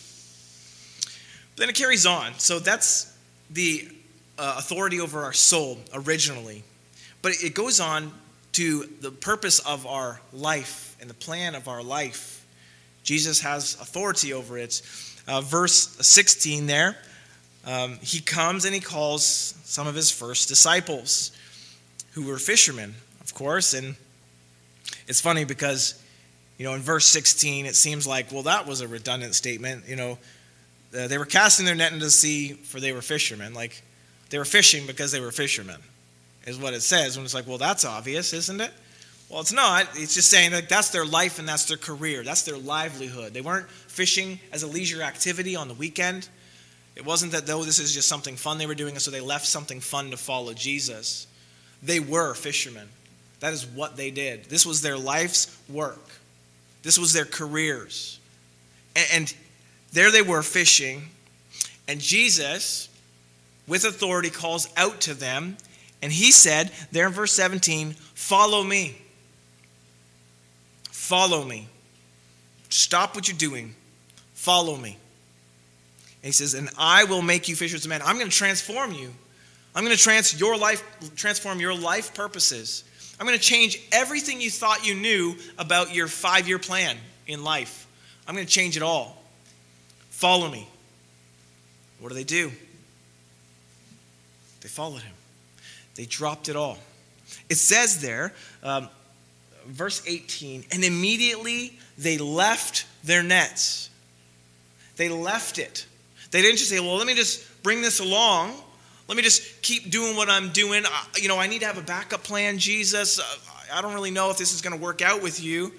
But 1.57 1.63
then 1.63 1.69
it 1.71 1.75
carries 1.75 2.07
on. 2.07 2.35
So 2.39 2.61
that's 2.61 3.13
the 3.51 3.89
uh, 4.39 4.57
authority 4.59 5.01
over 5.01 5.25
our 5.25 5.33
soul 5.33 5.79
originally. 5.93 6.63
But 7.23 7.33
it 7.43 7.55
goes 7.55 7.81
on 7.81 8.13
to 8.53 8.89
the 9.01 9.11
purpose 9.11 9.59
of 9.61 9.87
our 9.87 10.21
life 10.33 10.97
and 11.01 11.09
the 11.09 11.15
plan 11.15 11.55
of 11.55 11.69
our 11.69 11.83
life. 11.83 12.47
Jesus 13.03 13.41
has 13.41 13.75
authority 13.81 14.33
over 14.33 14.59
it. 14.59 14.83
Uh, 15.27 15.41
verse 15.41 15.97
16 16.07 16.67
there, 16.67 16.97
um, 17.67 17.99
he 18.01 18.21
comes 18.21 18.65
and 18.65 18.75
he 18.75 18.81
calls 18.81 19.55
some 19.65 19.87
of 19.87 19.95
his 19.95 20.11
first 20.11 20.49
disciples 20.49 21.33
who 22.13 22.27
were 22.27 22.39
fishermen, 22.39 22.95
of 23.21 23.35
course, 23.35 23.75
and 23.75 23.95
it's 25.07 25.21
funny 25.21 25.45
because, 25.45 26.03
you 26.59 26.65
know, 26.65 26.75
in 26.75 26.81
verse 26.81 27.07
16, 27.07 27.67
it 27.67 27.75
seems 27.75 28.07
like, 28.07 28.33
well, 28.33 28.43
that 28.45 28.67
was 28.67 28.81
a 28.81 28.89
redundant 28.89 29.35
statement. 29.35 29.85
You 29.89 29.97
know, 29.97 30.19
uh, 30.97 31.09
they 31.09 31.19
were 31.19 31.27
casting 31.27 31.67
their 31.67 31.75
net 31.75 31.93
into 31.93 32.05
the 32.05 32.11
sea 32.11 32.53
for 32.53 32.81
they 32.81 32.93
were 32.93 33.03
fishermen. 33.03 33.55
Like, 33.55 33.83
they 34.31 34.39
were 34.39 34.45
fishing 34.45 34.87
because 34.87 35.13
they 35.13 35.21
were 35.21 35.31
fishermen, 35.31 35.81
is 36.47 36.59
what 36.59 36.75
it 36.75 36.83
says. 36.83 37.17
When 37.17 37.25
it's 37.25 37.35
like, 37.35 37.47
well, 37.47 37.59
that's 37.59 37.85
obvious, 37.85 38.33
isn't 38.33 38.61
it? 38.61 38.73
Well, 39.29 39.41
it's 39.41 39.53
not. 39.53 39.87
It's 39.95 40.15
just 40.15 40.31
saying 40.31 40.53
that 40.53 40.69
that's 40.69 40.89
their 40.89 41.05
life 41.05 41.39
and 41.39 41.47
that's 41.47 41.67
their 41.67 41.77
career. 41.77 42.23
That's 42.23 42.43
their 42.43 42.57
livelihood. 42.57 43.35
They 43.35 43.43
weren't 43.43 43.69
fishing 43.69 44.41
as 44.53 44.63
a 44.63 44.67
leisure 44.67 45.03
activity 45.03 45.55
on 45.55 45.69
the 45.69 45.75
weekend. 45.75 46.29
It 46.97 47.05
wasn't 47.05 47.33
that, 47.33 47.47
though, 47.47 47.63
this 47.63 47.79
is 47.79 47.95
just 47.95 48.09
something 48.09 48.37
fun 48.37 48.59
they 48.59 48.67
were 48.67 48.75
doing, 48.75 48.95
and 48.95 49.03
so 49.03 49.11
they 49.11 49.21
left 49.21 49.47
something 49.47 49.81
fun 49.81 50.11
to 50.11 50.17
follow 50.17 50.55
Jesus. 50.55 51.27
They 51.83 52.01
were 52.01 52.35
fishermen. 52.35 52.89
That 53.41 53.53
is 53.53 53.67
what 53.67 53.97
they 53.97 54.11
did. 54.11 54.47
This 54.47 54.67
was 54.67 54.83
their 54.83 54.99
life's 54.99 55.57
work, 55.69 56.05
this 56.83 56.99
was 56.99 57.13
their 57.13 57.25
careers. 57.25 58.19
And 59.15 59.33
there 59.93 60.11
they 60.11 60.23
were 60.23 60.43
fishing, 60.43 61.03
and 61.87 62.01
Jesus, 62.01 62.89
with 63.67 63.85
authority, 63.85 64.31
calls 64.31 64.69
out 64.77 65.01
to 65.03 65.15
them, 65.15 65.57
and 66.03 66.13
he 66.13 66.31
said, 66.31 66.71
there 66.93 67.07
in 67.07 67.13
verse 67.13 67.33
17, 67.33 67.95
Follow 68.15 68.63
me. 68.63 68.97
Follow 70.91 71.45
me. 71.45 71.69
Stop 72.69 73.15
what 73.15 73.29
you're 73.29 73.37
doing. 73.37 73.75
Follow 74.35 74.77
me. 74.77 74.99
And 76.23 76.29
he 76.29 76.33
says, 76.33 76.55
And 76.55 76.69
I 76.77 77.05
will 77.05 77.23
make 77.23 77.49
you 77.49 77.57
fishers 77.57 77.85
of 77.85 77.89
men. 77.89 78.03
I'm 78.03 78.17
going 78.17 78.29
to 78.29 78.37
transform 78.37 78.93
you. 78.93 79.11
I'm 79.75 79.85
going 79.85 79.97
to 79.97 80.03
trans 80.03 80.39
your 80.39 80.57
life, 80.57 80.83
transform 81.17 81.61
your 81.61 81.75
life 81.75 82.13
purposes. 82.15 82.85
I'm 83.19 83.27
going 83.27 83.39
to 83.39 83.45
change 83.45 83.81
everything 83.93 84.41
you 84.41 84.51
thought 84.51 84.87
you 84.87 84.95
knew 84.95 85.37
about 85.57 85.95
your 85.95 86.09
five 86.09 86.47
year 86.47 86.59
plan 86.59 86.97
in 87.27 87.43
life. 87.43 87.87
I'm 88.27 88.35
going 88.35 88.47
to 88.47 88.53
change 88.53 88.77
it 88.77 88.83
all. 88.83 89.23
Follow 90.19 90.51
me. 90.51 90.67
What 92.01 92.09
do 92.09 92.15
they 92.15 92.25
do? 92.25 92.51
They 94.61 94.69
followed 94.69 95.03
him, 95.03 95.15
they 95.95 96.05
dropped 96.05 96.49
it 96.49 96.57
all. 96.57 96.79
It 97.49 97.57
says 97.57 98.01
there, 98.01 98.33
um, 98.63 98.89
verse 99.67 100.03
18, 100.07 100.65
and 100.73 100.85
immediately 100.85 101.79
they 101.97 102.19
left 102.19 102.87
their 103.05 103.23
nets. 103.23 103.91
They 104.97 105.09
left 105.09 105.59
it. 105.59 105.87
They 106.31 106.43
didn't 106.43 106.59
just 106.59 106.71
say, 106.71 106.81
well, 106.81 106.97
let 106.97 107.07
me 107.07 107.15
just 107.15 107.63
bring 107.63 107.83
this 107.83 108.01
along 108.01 108.55
let 109.09 109.17
me 109.17 109.23
just 109.23 109.63
keep 109.63 109.91
doing 109.91 110.17
what 110.17 110.29
I'm 110.29 110.51
doing. 110.51 110.85
You 111.17 111.29
know, 111.29 111.39
I 111.39 111.47
need 111.47 111.61
to 111.61 111.67
have 111.67 111.79
a 111.79 111.83
backup 111.83 112.23
plan, 112.23 112.59
Jesus. 112.59 113.19
Uh, 113.19 113.25
I 113.73 113.81
don't 113.81 113.95
really 113.95 114.11
know 114.11 114.31
if 114.31 114.37
this 114.37 114.53
is 114.53 114.61
going 114.61 114.79
to 114.79 114.83
work 114.83 115.01
out 115.01 115.23
with 115.23 115.43
you. 115.43 115.73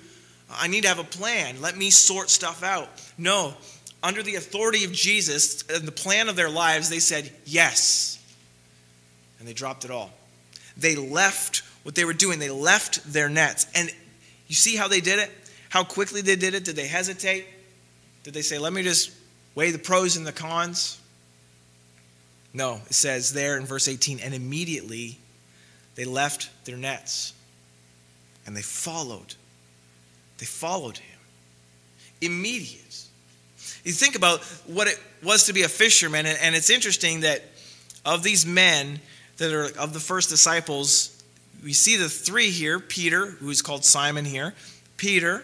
I 0.51 0.67
need 0.67 0.81
to 0.81 0.87
have 0.87 0.97
a 0.97 1.03
plan. 1.03 1.61
Let 1.61 1.77
me 1.77 1.91
sort 1.91 2.31
stuff 2.31 2.63
out. 2.63 2.89
No, 3.19 3.53
under 4.01 4.23
the 4.23 4.35
authority 4.35 4.85
of 4.85 4.91
Jesus 4.91 5.63
and 5.69 5.87
the 5.87 5.91
plan 5.91 6.29
of 6.29 6.35
their 6.35 6.49
lives, 6.49 6.89
they 6.89 6.99
said 6.99 7.31
yes. 7.45 8.23
And 9.39 9.47
they 9.47 9.53
dropped 9.53 9.85
it 9.85 9.91
all. 9.91 10.11
They 10.77 10.95
left 10.95 11.63
what 11.83 11.95
they 11.95 12.05
were 12.05 12.13
doing, 12.13 12.39
they 12.39 12.49
left 12.49 13.11
their 13.11 13.29
nets. 13.29 13.65
And 13.73 13.89
you 14.47 14.55
see 14.55 14.75
how 14.75 14.87
they 14.87 15.01
did 15.01 15.19
it? 15.19 15.31
How 15.69 15.83
quickly 15.83 16.21
they 16.21 16.35
did 16.35 16.53
it? 16.53 16.65
Did 16.65 16.75
they 16.75 16.87
hesitate? 16.87 17.45
Did 18.23 18.33
they 18.33 18.41
say, 18.41 18.57
let 18.57 18.73
me 18.73 18.83
just 18.83 19.11
weigh 19.55 19.71
the 19.71 19.79
pros 19.79 20.17
and 20.17 20.25
the 20.25 20.31
cons? 20.31 20.99
No, 22.53 22.81
it 22.87 22.93
says 22.93 23.33
there 23.33 23.57
in 23.57 23.65
verse 23.65 23.87
18, 23.87 24.19
and 24.19 24.33
immediately 24.33 25.17
they 25.95 26.05
left 26.05 26.49
their 26.65 26.77
nets 26.77 27.33
and 28.45 28.55
they 28.57 28.61
followed. 28.61 29.35
They 30.39 30.45
followed 30.45 30.97
him. 30.97 31.19
Immediate. 32.21 33.03
You 33.83 33.91
think 33.91 34.15
about 34.15 34.43
what 34.67 34.87
it 34.87 34.99
was 35.23 35.45
to 35.45 35.53
be 35.53 35.63
a 35.63 35.69
fisherman, 35.69 36.25
and 36.25 36.55
it's 36.55 36.69
interesting 36.69 37.21
that 37.21 37.43
of 38.05 38.23
these 38.23 38.45
men 38.45 38.99
that 39.37 39.53
are 39.53 39.65
of 39.79 39.93
the 39.93 39.99
first 39.99 40.29
disciples, 40.29 41.23
we 41.63 41.73
see 41.73 41.95
the 41.95 42.09
three 42.09 42.49
here 42.49 42.79
Peter, 42.79 43.25
who 43.25 43.49
is 43.49 43.61
called 43.61 43.85
Simon 43.85 44.25
here, 44.25 44.53
Peter, 44.97 45.43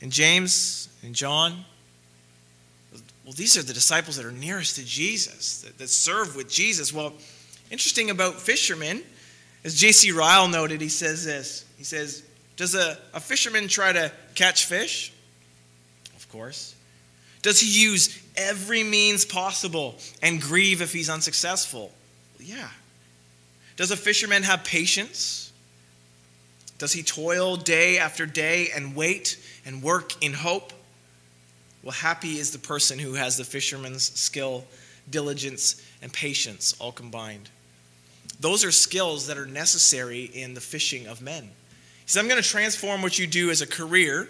and 0.00 0.10
James, 0.12 0.88
and 1.02 1.14
John, 1.14 1.64
well, 3.30 3.36
these 3.36 3.56
are 3.56 3.62
the 3.62 3.72
disciples 3.72 4.16
that 4.16 4.26
are 4.26 4.32
nearest 4.32 4.74
to 4.74 4.84
Jesus, 4.84 5.60
that, 5.62 5.78
that 5.78 5.88
serve 5.88 6.34
with 6.34 6.50
Jesus. 6.50 6.92
Well, 6.92 7.12
interesting 7.70 8.10
about 8.10 8.34
fishermen, 8.34 9.04
as 9.62 9.76
J.C. 9.76 10.10
Ryle 10.10 10.48
noted, 10.48 10.80
he 10.80 10.88
says 10.88 11.24
this. 11.24 11.64
He 11.78 11.84
says, 11.84 12.24
Does 12.56 12.74
a, 12.74 12.98
a 13.14 13.20
fisherman 13.20 13.68
try 13.68 13.92
to 13.92 14.10
catch 14.34 14.66
fish? 14.66 15.12
Of 16.16 16.28
course. 16.28 16.74
Does 17.42 17.60
he 17.60 17.82
use 17.82 18.22
every 18.36 18.82
means 18.82 19.24
possible 19.24 19.96
and 20.22 20.40
grieve 20.40 20.82
if 20.82 20.92
he's 20.92 21.08
unsuccessful? 21.08 21.92
Yeah. 22.38 22.68
Does 23.76 23.90
a 23.90 23.96
fisherman 23.96 24.42
have 24.42 24.64
patience? 24.64 25.52
Does 26.78 26.92
he 26.92 27.02
toil 27.02 27.56
day 27.56 27.98
after 27.98 28.26
day 28.26 28.68
and 28.74 28.94
wait 28.94 29.38
and 29.64 29.82
work 29.82 30.22
in 30.22 30.32
hope? 30.32 30.72
Well, 31.82 31.92
happy 31.92 32.38
is 32.38 32.50
the 32.50 32.58
person 32.58 32.98
who 32.98 33.14
has 33.14 33.36
the 33.36 33.44
fisherman's 33.44 34.18
skill, 34.18 34.64
diligence, 35.08 35.82
and 36.02 36.12
patience 36.12 36.74
all 36.78 36.92
combined. 36.92 37.48
Those 38.38 38.64
are 38.64 38.70
skills 38.70 39.26
that 39.26 39.38
are 39.38 39.46
necessary 39.46 40.24
in 40.24 40.54
the 40.54 40.60
fishing 40.60 41.06
of 41.06 41.20
men. 41.20 41.44
He 41.44 41.50
says, 42.06 42.20
I'm 42.20 42.28
going 42.28 42.42
to 42.42 42.48
transform 42.48 43.02
what 43.02 43.18
you 43.18 43.26
do 43.26 43.50
as 43.50 43.60
a 43.60 43.66
career. 43.66 44.28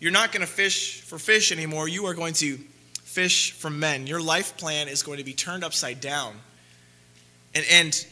You're 0.00 0.12
not 0.12 0.32
going 0.32 0.46
to 0.46 0.52
fish 0.52 1.00
for 1.02 1.18
fish 1.18 1.52
anymore. 1.52 1.88
You 1.88 2.06
are 2.06 2.14
going 2.14 2.34
to 2.34 2.58
fish 3.02 3.52
for 3.52 3.70
men. 3.70 4.06
Your 4.06 4.20
life 4.20 4.56
plan 4.56 4.88
is 4.88 5.02
going 5.02 5.18
to 5.18 5.24
be 5.24 5.32
turned 5.32 5.64
upside 5.64 6.00
down. 6.00 6.34
And, 7.54 7.64
and 7.70 8.06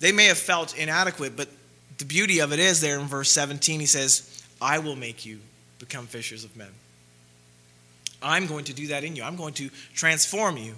they 0.00 0.10
may 0.10 0.26
have 0.26 0.38
felt 0.38 0.76
inadequate, 0.76 1.36
but 1.36 1.48
the 1.98 2.04
beauty 2.04 2.40
of 2.40 2.52
it 2.52 2.58
is 2.58 2.80
there 2.80 2.98
in 2.98 3.06
verse 3.06 3.30
17, 3.30 3.78
he 3.78 3.86
says, 3.86 4.44
I 4.60 4.80
will 4.80 4.96
make 4.96 5.24
you 5.24 5.38
become 5.78 6.06
fishers 6.06 6.44
of 6.44 6.56
men. 6.56 6.70
I'm 8.22 8.46
going 8.46 8.64
to 8.64 8.74
do 8.74 8.88
that 8.88 9.04
in 9.04 9.14
you. 9.14 9.22
I'm 9.22 9.36
going 9.36 9.54
to 9.54 9.70
transform 9.94 10.56
you. 10.56 10.74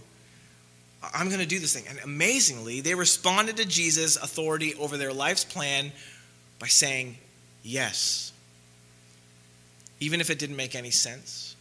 I'm 1.14 1.28
going 1.28 1.40
to 1.40 1.46
do 1.46 1.58
this 1.58 1.74
thing. 1.74 1.84
And 1.88 1.98
amazingly, 2.04 2.80
they 2.80 2.94
responded 2.94 3.56
to 3.58 3.66
Jesus' 3.66 4.16
authority 4.16 4.74
over 4.74 4.96
their 4.96 5.12
life's 5.12 5.44
plan 5.44 5.92
by 6.58 6.66
saying 6.66 7.16
yes. 7.62 8.32
Even 10.00 10.20
if 10.20 10.30
it 10.30 10.38
didn't 10.38 10.56
make 10.56 10.74
any 10.74 10.90
sense, 10.90 11.56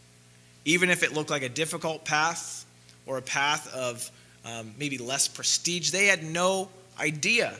even 0.64 0.90
if 0.90 1.02
it 1.02 1.12
looked 1.12 1.30
like 1.30 1.42
a 1.42 1.48
difficult 1.48 2.04
path 2.04 2.64
or 3.06 3.18
a 3.18 3.22
path 3.22 3.72
of 3.74 4.10
um, 4.44 4.74
maybe 4.78 4.98
less 4.98 5.28
prestige. 5.28 5.90
They 5.90 6.06
had 6.06 6.22
no 6.22 6.68
idea. 6.98 7.54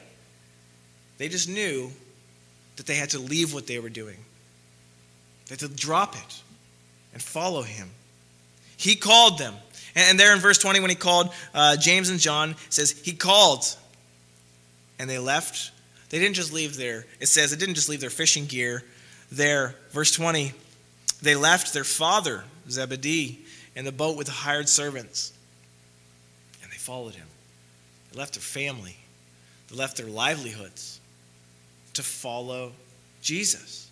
They 1.18 1.28
just 1.28 1.48
knew 1.48 1.90
that 2.76 2.86
they 2.86 2.94
had 2.94 3.10
to 3.10 3.18
leave 3.18 3.54
what 3.54 3.66
they 3.66 3.78
were 3.78 3.88
doing, 3.88 4.18
they 5.46 5.52
had 5.52 5.60
to 5.60 5.68
drop 5.68 6.16
it 6.16 6.42
and 7.12 7.22
follow 7.22 7.62
him. 7.62 7.90
He 8.76 8.96
called 8.96 9.38
them. 9.38 9.54
And 9.94 10.18
there 10.18 10.34
in 10.34 10.40
verse 10.40 10.58
20, 10.58 10.80
when 10.80 10.90
he 10.90 10.96
called 10.96 11.32
uh, 11.54 11.76
James 11.76 12.10
and 12.10 12.18
John, 12.18 12.56
says, 12.68 12.90
He 12.90 13.12
called. 13.12 13.64
And 14.98 15.08
they 15.08 15.18
left. 15.18 15.70
They 16.10 16.18
didn't 16.18 16.34
just 16.34 16.52
leave 16.52 16.76
their, 16.76 17.06
it 17.20 17.26
says, 17.26 17.52
it 17.52 17.58
didn't 17.58 17.76
just 17.76 17.88
leave 17.88 18.00
their 18.00 18.10
fishing 18.10 18.46
gear 18.46 18.82
there. 19.30 19.74
Verse 19.90 20.12
20, 20.12 20.52
they 21.22 21.34
left 21.34 21.72
their 21.72 21.84
father, 21.84 22.44
Zebedee, 22.68 23.40
in 23.74 23.84
the 23.84 23.92
boat 23.92 24.16
with 24.16 24.26
the 24.26 24.32
hired 24.32 24.68
servants. 24.68 25.32
And 26.62 26.70
they 26.70 26.76
followed 26.76 27.14
him. 27.14 27.26
They 28.12 28.18
left 28.18 28.34
their 28.34 28.42
family, 28.42 28.96
they 29.68 29.76
left 29.76 29.96
their 29.96 30.06
livelihoods 30.06 31.00
to 31.94 32.02
follow 32.02 32.72
Jesus. 33.22 33.88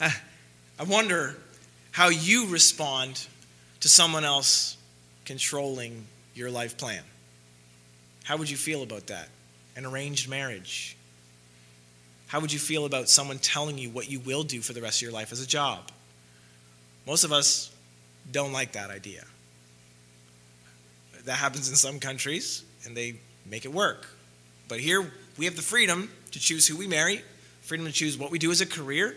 I 0.00 0.84
wonder 0.86 1.36
how 1.90 2.08
you 2.08 2.46
respond 2.46 3.26
to 3.80 3.88
someone 3.88 4.24
else 4.24 4.76
controlling 5.24 6.06
your 6.34 6.50
life 6.50 6.78
plan. 6.78 7.02
How 8.24 8.36
would 8.36 8.48
you 8.48 8.56
feel 8.56 8.82
about 8.82 9.08
that? 9.08 9.28
An 9.76 9.84
arranged 9.84 10.28
marriage. 10.28 10.96
How 12.30 12.38
would 12.38 12.52
you 12.52 12.60
feel 12.60 12.84
about 12.84 13.08
someone 13.08 13.40
telling 13.40 13.76
you 13.76 13.90
what 13.90 14.08
you 14.08 14.20
will 14.20 14.44
do 14.44 14.60
for 14.60 14.72
the 14.72 14.80
rest 14.80 14.98
of 14.98 15.02
your 15.02 15.10
life 15.10 15.32
as 15.32 15.42
a 15.42 15.46
job? 15.48 15.90
Most 17.04 17.24
of 17.24 17.32
us 17.32 17.74
don't 18.30 18.52
like 18.52 18.70
that 18.74 18.88
idea. 18.88 19.24
That 21.24 21.34
happens 21.34 21.68
in 21.68 21.74
some 21.74 21.98
countries, 21.98 22.62
and 22.84 22.96
they 22.96 23.16
make 23.44 23.64
it 23.64 23.72
work. 23.72 24.06
But 24.68 24.78
here, 24.78 25.10
we 25.38 25.44
have 25.46 25.56
the 25.56 25.62
freedom 25.62 26.08
to 26.30 26.38
choose 26.38 26.68
who 26.68 26.76
we 26.76 26.86
marry, 26.86 27.24
freedom 27.62 27.84
to 27.86 27.92
choose 27.92 28.16
what 28.16 28.30
we 28.30 28.38
do 28.38 28.52
as 28.52 28.60
a 28.60 28.66
career, 28.66 29.16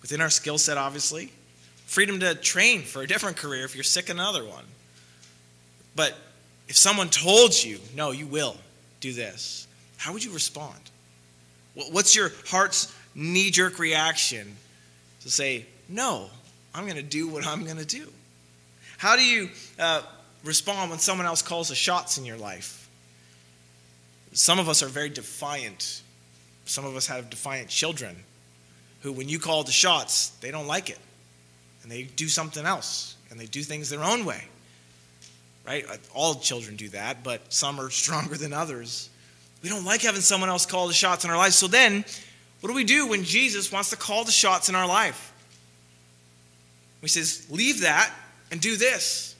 within 0.00 0.20
our 0.20 0.30
skill 0.30 0.58
set, 0.58 0.78
obviously, 0.78 1.32
freedom 1.86 2.20
to 2.20 2.36
train 2.36 2.82
for 2.82 3.02
a 3.02 3.06
different 3.08 3.36
career 3.36 3.64
if 3.64 3.74
you're 3.74 3.82
sick 3.82 4.10
another 4.10 4.44
one. 4.44 4.64
But 5.96 6.14
if 6.68 6.76
someone 6.76 7.08
told 7.08 7.52
you, 7.60 7.80
no, 7.96 8.12
you 8.12 8.28
will 8.28 8.56
do 9.00 9.12
this, 9.12 9.66
how 9.96 10.12
would 10.12 10.22
you 10.22 10.30
respond? 10.32 10.78
What's 11.90 12.16
your 12.16 12.32
heart's 12.46 12.94
knee 13.14 13.50
jerk 13.50 13.78
reaction 13.78 14.56
to 15.22 15.30
say, 15.30 15.66
no, 15.88 16.28
I'm 16.74 16.84
going 16.84 16.96
to 16.96 17.02
do 17.02 17.28
what 17.28 17.46
I'm 17.46 17.64
going 17.64 17.76
to 17.76 17.86
do? 17.86 18.08
How 18.96 19.16
do 19.16 19.24
you 19.24 19.50
uh, 19.78 20.02
respond 20.44 20.90
when 20.90 20.98
someone 20.98 21.26
else 21.26 21.42
calls 21.42 21.68
the 21.68 21.74
shots 21.74 22.18
in 22.18 22.24
your 22.24 22.36
life? 22.36 22.88
Some 24.32 24.58
of 24.58 24.68
us 24.68 24.82
are 24.82 24.88
very 24.88 25.08
defiant. 25.08 26.02
Some 26.64 26.84
of 26.84 26.96
us 26.96 27.06
have 27.06 27.30
defiant 27.30 27.68
children 27.68 28.16
who, 29.00 29.12
when 29.12 29.28
you 29.28 29.38
call 29.38 29.62
the 29.62 29.72
shots, 29.72 30.30
they 30.40 30.50
don't 30.50 30.66
like 30.66 30.90
it 30.90 30.98
and 31.82 31.90
they 31.90 32.02
do 32.02 32.28
something 32.28 32.66
else 32.66 33.16
and 33.30 33.38
they 33.38 33.46
do 33.46 33.62
things 33.62 33.88
their 33.88 34.04
own 34.04 34.24
way. 34.24 34.44
Right? 35.66 35.86
All 36.14 36.34
children 36.34 36.76
do 36.76 36.88
that, 36.90 37.22
but 37.22 37.52
some 37.52 37.80
are 37.80 37.90
stronger 37.90 38.36
than 38.36 38.52
others. 38.52 39.10
We 39.62 39.68
don't 39.68 39.84
like 39.84 40.02
having 40.02 40.20
someone 40.20 40.48
else 40.48 40.66
call 40.66 40.86
the 40.86 40.94
shots 40.94 41.24
in 41.24 41.30
our 41.30 41.36
life. 41.36 41.52
So 41.52 41.66
then, 41.66 42.04
what 42.60 42.68
do 42.68 42.74
we 42.74 42.84
do 42.84 43.08
when 43.08 43.24
Jesus 43.24 43.72
wants 43.72 43.90
to 43.90 43.96
call 43.96 44.24
the 44.24 44.32
shots 44.32 44.68
in 44.68 44.74
our 44.74 44.86
life? 44.86 45.32
He 47.00 47.08
says, 47.08 47.46
Leave 47.50 47.82
that 47.82 48.12
and 48.50 48.60
do 48.60 48.76
this. 48.76 49.34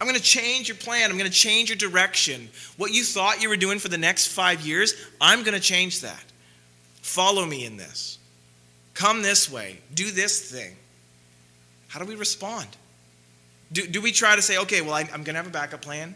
I'm 0.00 0.06
going 0.06 0.18
to 0.18 0.22
change 0.22 0.68
your 0.68 0.76
plan. 0.76 1.10
I'm 1.10 1.16
going 1.16 1.30
to 1.30 1.36
change 1.36 1.70
your 1.70 1.78
direction. 1.78 2.48
What 2.76 2.92
you 2.92 3.04
thought 3.04 3.40
you 3.40 3.48
were 3.48 3.56
doing 3.56 3.78
for 3.78 3.88
the 3.88 3.98
next 3.98 4.28
five 4.28 4.60
years, 4.60 4.94
I'm 5.20 5.44
going 5.44 5.54
to 5.54 5.60
change 5.60 6.00
that. 6.00 6.24
Follow 7.00 7.46
me 7.46 7.64
in 7.64 7.76
this. 7.76 8.18
Come 8.92 9.22
this 9.22 9.50
way. 9.50 9.78
Do 9.94 10.10
this 10.10 10.50
thing. 10.50 10.76
How 11.88 12.00
do 12.00 12.06
we 12.06 12.16
respond? 12.16 12.66
Do, 13.72 13.86
do 13.86 14.00
we 14.00 14.12
try 14.12 14.36
to 14.36 14.42
say, 14.42 14.58
okay, 14.58 14.82
well, 14.82 14.94
I, 14.94 15.02
am 15.02 15.22
going 15.22 15.24
to 15.24 15.34
have 15.34 15.46
a 15.46 15.50
backup 15.50 15.82
plan? 15.82 16.14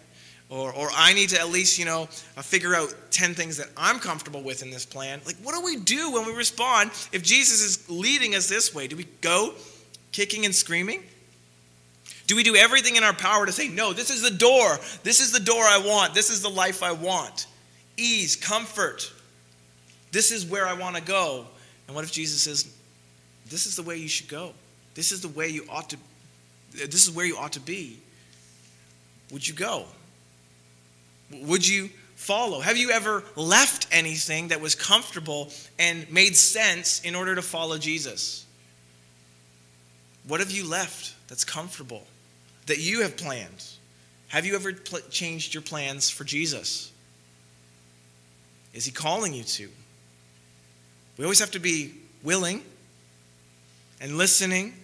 Or, 0.51 0.73
or 0.73 0.89
I 0.95 1.13
need 1.13 1.29
to 1.31 1.41
at 1.41 1.51
least, 1.51 1.79
you 1.79 1.85
know, 1.85 2.05
uh, 2.37 2.43
figure 2.43 2.75
out 2.75 2.95
10 3.11 3.35
things 3.35 3.59
that 3.59 3.69
I'm 3.77 3.99
comfortable 3.99 4.43
with 4.43 4.63
in 4.63 4.71
this 4.71 4.87
plan. 4.87 5.21
Like, 5.27 5.37
what 5.43 5.55
do 5.55 5.63
we 5.63 5.77
do 5.77 6.13
when 6.13 6.25
we 6.25 6.33
respond 6.33 6.91
if 7.13 7.23
Jesus 7.23 7.61
is 7.61 7.91
leading 7.91 8.35
us 8.35 8.49
this 8.49 8.75
way? 8.75 8.87
Do 8.87 8.97
we 8.97 9.07
go 9.21 9.53
kicking 10.11 10.47
and 10.47 10.55
screaming? 10.55 11.03
Do 12.27 12.37
we 12.37 12.43
do 12.43 12.57
everything 12.57 12.97
in 12.97 13.05
our 13.05 13.13
power 13.13 13.45
to 13.45 13.53
say, 13.53 13.69
no, 13.69 13.93
this 13.93 14.11
is 14.11 14.23
the 14.23 14.31
door. 14.31 14.79
This 15.03 15.21
is 15.21 15.33
the 15.33 15.41
door 15.41 15.63
I 15.63 15.79
want. 15.79 16.15
This 16.15 16.31
is 16.31 16.43
the 16.43 16.49
life 16.49 16.83
I 16.83 16.93
want? 16.93 17.47
Ease, 17.97 18.37
comfort. 18.37 19.13
This 20.13 20.31
is 20.31 20.47
where 20.47 20.67
I 20.67 20.75
want 20.75 20.97
to 20.97 21.03
go. 21.03 21.47
And 21.87 21.95
what 21.95 22.05
if 22.05 22.13
Jesus 22.13 22.43
says, 22.43 22.75
this 23.51 23.67
is 23.67 23.77
the 23.77 23.83
way 23.83 23.97
you 23.97 24.09
should 24.09 24.29
go? 24.29 24.53
This 24.95 25.13
is 25.13 25.21
the 25.21 25.29
way 25.29 25.49
you 25.49 25.65
ought 25.71 25.91
to, 25.91 25.97
this 26.73 27.07
is 27.07 27.11
where 27.11 27.27
you 27.27 27.37
ought 27.37 27.53
to 27.53 27.61
be. 27.61 27.99
Would 29.31 29.47
you 29.47 29.55
go? 29.55 29.87
Would 31.31 31.67
you 31.67 31.91
follow? 32.15 32.61
Have 32.61 32.77
you 32.77 32.91
ever 32.91 33.23
left 33.37 33.87
anything 33.93 34.49
that 34.49 34.61
was 34.61 34.75
comfortable 34.75 35.51
and 35.79 36.11
made 36.11 36.37
sense 36.37 37.01
in 37.03 37.15
order 37.15 37.35
to 37.35 37.43
follow 37.43 37.79
Jesus? 37.79 38.47
What 40.27 40.41
have 40.41 40.51
you 40.51 40.69
left 40.69 41.15
that's 41.29 41.45
comfortable 41.45 42.07
that 42.67 42.79
you 42.79 43.03
have 43.03 43.17
planned? 43.17 43.65
Have 44.29 44.45
you 44.45 44.55
ever 44.55 44.73
pl- 44.73 45.01
changed 45.11 45.55
your 45.55 45.63
plans 45.63 46.11
for 46.11 46.25
Jesus? 46.25 46.93
Is 48.75 48.85
he 48.85 48.93
calling 48.93 49.33
you 49.33 49.45
to? 49.45 49.69
We 51.17 51.25
always 51.25 51.41
have 51.41 51.51
to 51.53 51.59
be 51.59 51.95
willing 52.23 52.63
and 54.01 54.17
listening 54.17 54.75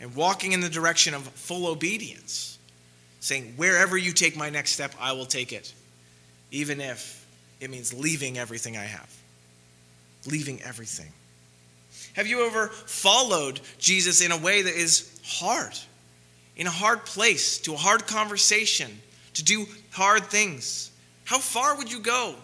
and 0.00 0.14
walking 0.14 0.52
in 0.52 0.60
the 0.60 0.68
direction 0.68 1.14
of 1.14 1.22
full 1.22 1.66
obedience, 1.66 2.51
saying, 3.22 3.54
Wherever 3.56 3.96
you 3.96 4.12
take 4.12 4.36
my 4.36 4.50
next 4.50 4.72
step, 4.72 4.92
I 5.00 5.12
will 5.12 5.24
take 5.24 5.52
it, 5.52 5.72
even 6.50 6.80
if 6.80 7.24
it 7.60 7.70
means 7.70 7.94
leaving 7.94 8.36
everything 8.36 8.76
I 8.76 8.84
have. 8.84 9.10
Leaving 10.26 10.60
everything. 10.62 11.10
Have 12.14 12.26
you 12.26 12.46
ever 12.46 12.68
followed 12.68 13.60
Jesus 13.78 14.20
in 14.20 14.32
a 14.32 14.36
way 14.36 14.62
that 14.62 14.74
is 14.74 15.08
hard, 15.24 15.72
in 16.56 16.66
a 16.66 16.70
hard 16.70 17.06
place, 17.06 17.58
to 17.60 17.74
a 17.74 17.76
hard 17.76 18.06
conversation, 18.06 19.00
to 19.34 19.44
do 19.44 19.66
hard 19.92 20.24
things? 20.24 20.90
How 21.24 21.38
far 21.38 21.76
would 21.76 21.90
you 21.90 22.00
go 22.00 22.34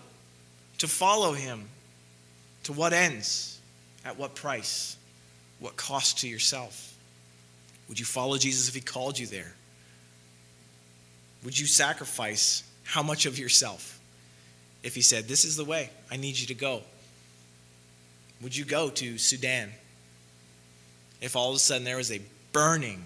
to 0.79 0.89
follow 0.89 1.33
him? 1.33 1.69
To 2.65 2.73
what 2.73 2.93
ends? 2.93 3.61
At 4.05 4.17
what 4.17 4.35
price? 4.35 4.97
What 5.59 5.77
cost 5.77 6.19
to 6.19 6.29
yourself? 6.29 6.95
Would 7.89 7.99
you 7.99 8.07
follow 8.07 8.39
Jesus 8.39 8.69
if 8.69 8.75
he 8.75 8.81
called 8.81 9.19
you 9.19 9.27
there? 9.27 9.55
Would 11.45 11.59
you 11.59 11.67
sacrifice 11.67 12.63
how 12.85 13.03
much 13.03 13.27
of 13.27 13.39
yourself 13.39 14.01
if 14.83 14.95
he 14.95 15.03
said, 15.03 15.29
This 15.29 15.45
is 15.45 15.57
the 15.57 15.65
way, 15.65 15.91
I 16.11 16.17
need 16.17 16.39
you 16.39 16.47
to 16.49 16.55
go? 16.55 16.83
Would 18.43 18.57
you 18.57 18.65
go 18.65 18.91
to 18.91 19.19
Sudan 19.19 19.73
if 21.21 21.35
all 21.35 21.51
of 21.51 21.57
a 21.57 21.59
sudden 21.59 21.85
there 21.85 21.97
was 21.97 22.13
a 22.13 22.21
burning 22.53 23.05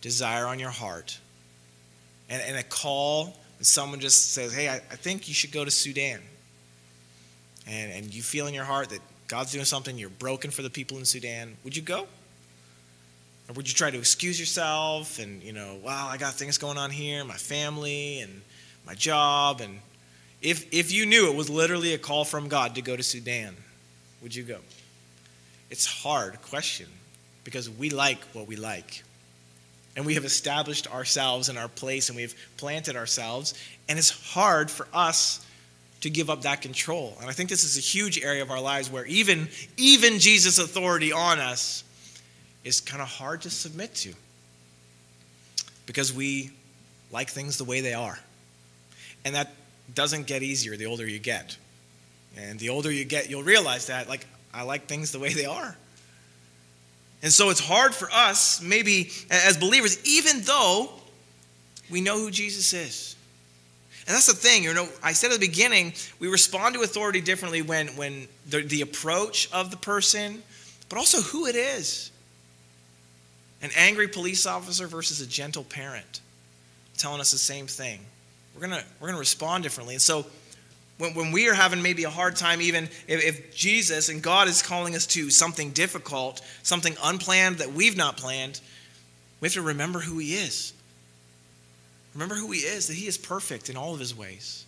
desire 0.00 0.46
on 0.46 0.58
your 0.58 0.70
heart 0.70 1.18
and, 2.28 2.42
and 2.42 2.56
a 2.56 2.62
call, 2.62 3.36
and 3.56 3.66
someone 3.66 4.00
just 4.00 4.32
says, 4.32 4.54
Hey, 4.54 4.68
I, 4.68 4.76
I 4.76 4.96
think 4.96 5.28
you 5.28 5.34
should 5.34 5.52
go 5.52 5.64
to 5.64 5.70
Sudan? 5.70 6.20
And, 7.66 7.92
and 7.92 8.14
you 8.14 8.22
feel 8.22 8.46
in 8.46 8.54
your 8.54 8.64
heart 8.64 8.90
that 8.90 9.00
God's 9.28 9.52
doing 9.52 9.64
something, 9.64 9.98
you're 9.98 10.08
broken 10.08 10.50
for 10.50 10.62
the 10.62 10.70
people 10.70 10.98
in 10.98 11.04
Sudan, 11.04 11.56
would 11.64 11.76
you 11.76 11.82
go? 11.82 12.06
Or 13.48 13.54
would 13.54 13.68
you 13.68 13.74
try 13.74 13.90
to 13.90 13.98
excuse 13.98 14.38
yourself 14.38 15.18
and, 15.18 15.42
you 15.42 15.52
know, 15.52 15.78
wow, 15.82 16.08
I 16.08 16.18
got 16.18 16.34
things 16.34 16.58
going 16.58 16.76
on 16.76 16.90
here, 16.90 17.24
my 17.24 17.34
family 17.34 18.20
and 18.20 18.42
my 18.86 18.94
job. 18.94 19.60
And 19.62 19.80
if, 20.42 20.72
if 20.72 20.92
you 20.92 21.06
knew 21.06 21.30
it 21.30 21.36
was 21.36 21.48
literally 21.48 21.94
a 21.94 21.98
call 21.98 22.24
from 22.24 22.48
God 22.48 22.74
to 22.74 22.82
go 22.82 22.94
to 22.94 23.02
Sudan, 23.02 23.56
would 24.22 24.34
you 24.34 24.42
go? 24.42 24.58
It's 25.70 25.86
hard 25.86 26.40
question 26.42 26.86
because 27.44 27.70
we 27.70 27.88
like 27.90 28.22
what 28.34 28.46
we 28.46 28.56
like. 28.56 29.02
And 29.96 30.04
we 30.04 30.14
have 30.14 30.24
established 30.24 30.92
ourselves 30.92 31.48
in 31.48 31.56
our 31.56 31.68
place 31.68 32.08
and 32.08 32.16
we've 32.16 32.34
planted 32.58 32.96
ourselves. 32.96 33.54
And 33.88 33.98
it's 33.98 34.10
hard 34.32 34.70
for 34.70 34.86
us 34.92 35.44
to 36.02 36.10
give 36.10 36.30
up 36.30 36.42
that 36.42 36.60
control. 36.60 37.16
And 37.20 37.28
I 37.28 37.32
think 37.32 37.48
this 37.48 37.64
is 37.64 37.76
a 37.76 37.80
huge 37.80 38.20
area 38.20 38.42
of 38.42 38.50
our 38.50 38.60
lives 38.60 38.90
where 38.90 39.06
even, 39.06 39.48
even 39.76 40.18
Jesus' 40.18 40.58
authority 40.58 41.12
on 41.12 41.40
us 41.40 41.82
is 42.64 42.80
kind 42.80 43.02
of 43.02 43.08
hard 43.08 43.42
to 43.42 43.50
submit 43.50 43.94
to 43.94 44.14
because 45.86 46.12
we 46.12 46.50
like 47.10 47.30
things 47.30 47.56
the 47.56 47.64
way 47.64 47.80
they 47.80 47.94
are. 47.94 48.18
And 49.24 49.34
that 49.34 49.52
doesn't 49.94 50.26
get 50.26 50.42
easier 50.42 50.76
the 50.76 50.86
older 50.86 51.06
you 51.06 51.18
get. 51.18 51.56
And 52.36 52.58
the 52.58 52.68
older 52.68 52.90
you 52.90 53.04
get, 53.04 53.30
you'll 53.30 53.42
realize 53.42 53.86
that, 53.86 54.08
like, 54.08 54.26
I 54.52 54.62
like 54.62 54.86
things 54.86 55.12
the 55.12 55.18
way 55.18 55.32
they 55.32 55.46
are. 55.46 55.76
And 57.22 57.32
so 57.32 57.50
it's 57.50 57.60
hard 57.60 57.94
for 57.94 58.08
us, 58.12 58.62
maybe 58.62 59.10
as 59.30 59.56
believers, 59.56 59.98
even 60.06 60.42
though 60.42 60.90
we 61.90 62.00
know 62.00 62.18
who 62.18 62.30
Jesus 62.30 62.72
is. 62.72 63.16
And 64.06 64.14
that's 64.14 64.26
the 64.26 64.34
thing, 64.34 64.62
you 64.64 64.72
know, 64.72 64.88
I 65.02 65.12
said 65.12 65.32
at 65.32 65.40
the 65.40 65.46
beginning, 65.46 65.92
we 66.18 66.28
respond 66.28 66.74
to 66.74 66.82
authority 66.82 67.20
differently 67.20 67.60
when, 67.60 67.88
when 67.88 68.28
the, 68.48 68.62
the 68.62 68.80
approach 68.82 69.50
of 69.52 69.70
the 69.70 69.76
person, 69.76 70.42
but 70.88 70.96
also 70.96 71.20
who 71.20 71.46
it 71.46 71.56
is. 71.56 72.10
An 73.60 73.70
angry 73.76 74.08
police 74.08 74.46
officer 74.46 74.86
versus 74.86 75.20
a 75.20 75.26
gentle 75.26 75.64
parent 75.64 76.20
telling 76.96 77.20
us 77.20 77.30
the 77.30 77.38
same 77.38 77.66
thing. 77.66 78.00
We're 78.54 78.68
going 78.68 78.82
we're 79.00 79.08
gonna 79.08 79.18
respond 79.18 79.62
differently. 79.62 79.94
And 79.94 80.02
so 80.02 80.26
when, 80.98 81.14
when 81.14 81.32
we 81.32 81.48
are 81.48 81.54
having 81.54 81.80
maybe 81.80 82.04
a 82.04 82.10
hard 82.10 82.36
time, 82.36 82.60
even 82.60 82.84
if, 83.06 83.24
if 83.24 83.56
Jesus 83.56 84.08
and 84.08 84.22
God 84.22 84.48
is 84.48 84.62
calling 84.62 84.94
us 84.94 85.06
to 85.06 85.30
something 85.30 85.70
difficult, 85.70 86.42
something 86.62 86.96
unplanned 87.02 87.58
that 87.58 87.72
we've 87.72 87.96
not 87.96 88.16
planned, 88.16 88.60
we 89.40 89.46
have 89.46 89.54
to 89.54 89.62
remember 89.62 90.00
who 90.00 90.18
He 90.18 90.34
is. 90.34 90.72
Remember 92.14 92.34
who 92.34 92.50
He 92.50 92.60
is, 92.60 92.88
that 92.88 92.94
He 92.94 93.06
is 93.06 93.16
perfect 93.16 93.70
in 93.70 93.76
all 93.76 93.94
of 93.94 94.00
His 94.00 94.16
ways, 94.16 94.66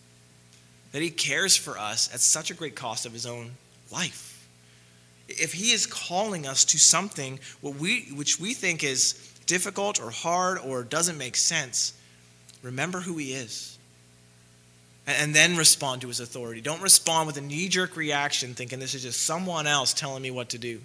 that 0.92 1.03
He 1.03 1.11
cares 1.11 1.57
for 1.57 1.76
us 1.76 2.12
at 2.14 2.20
such 2.20 2.50
a 2.50 2.55
great 2.55 2.76
cost 2.76 3.07
of 3.07 3.12
His 3.12 3.26
own 3.26 3.53
life. 3.90 4.30
If 5.31 5.53
He 5.53 5.73
is 5.73 5.87
calling 5.87 6.47
us 6.47 6.64
to 6.66 6.79
something 6.79 7.40
what 7.61 7.77
we, 7.77 8.09
which 8.14 8.38
we 8.40 8.55
think 8.55 8.85
is 8.85 9.14
difficult 9.47 10.01
or 10.01 10.11
hard 10.11 10.59
or 10.59 10.83
doesn't 10.83 11.19
make 11.19 11.37
sense, 11.37 11.95
remember 12.62 13.01
who 13.01 13.16
He 13.16 13.33
is 13.33 13.79
and 15.07 15.35
then 15.35 15.57
respond 15.57 16.03
to 16.03 16.09
his 16.09 16.21
authority. 16.21 16.61
Don't 16.61 16.83
respond 16.83 17.27
with 17.27 17.37
a 17.37 17.40
knee 17.40 17.69
jerk 17.69 17.97
reaction 17.97 18.55
thinking 18.55 18.79
this 18.79 18.95
is 18.95 19.03
just 19.03 19.23
someone 19.23 19.66
else 19.66 19.93
telling 19.93 20.23
me 20.23 20.31
what 20.31 20.51
to 20.51 20.59
do. 20.59 20.81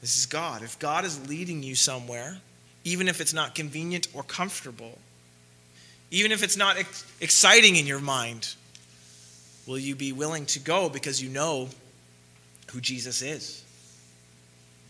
This 0.00 0.18
is 0.18 0.26
God. 0.26 0.62
If 0.62 0.78
God 0.78 1.04
is 1.04 1.28
leading 1.28 1.62
you 1.62 1.74
somewhere, 1.74 2.38
even 2.84 3.08
if 3.08 3.20
it's 3.20 3.32
not 3.32 3.54
convenient 3.54 4.08
or 4.14 4.22
comfortable, 4.22 4.98
even 6.10 6.32
if 6.32 6.42
it's 6.42 6.56
not 6.56 6.76
ex- 6.76 7.04
exciting 7.20 7.76
in 7.76 7.86
your 7.86 8.00
mind, 8.00 8.54
will 9.66 9.78
you 9.78 9.94
be 9.94 10.12
willing 10.12 10.44
to 10.46 10.58
go 10.58 10.88
because 10.88 11.22
you 11.22 11.28
know 11.28 11.68
who 12.70 12.80
Jesus 12.80 13.22
is? 13.22 13.64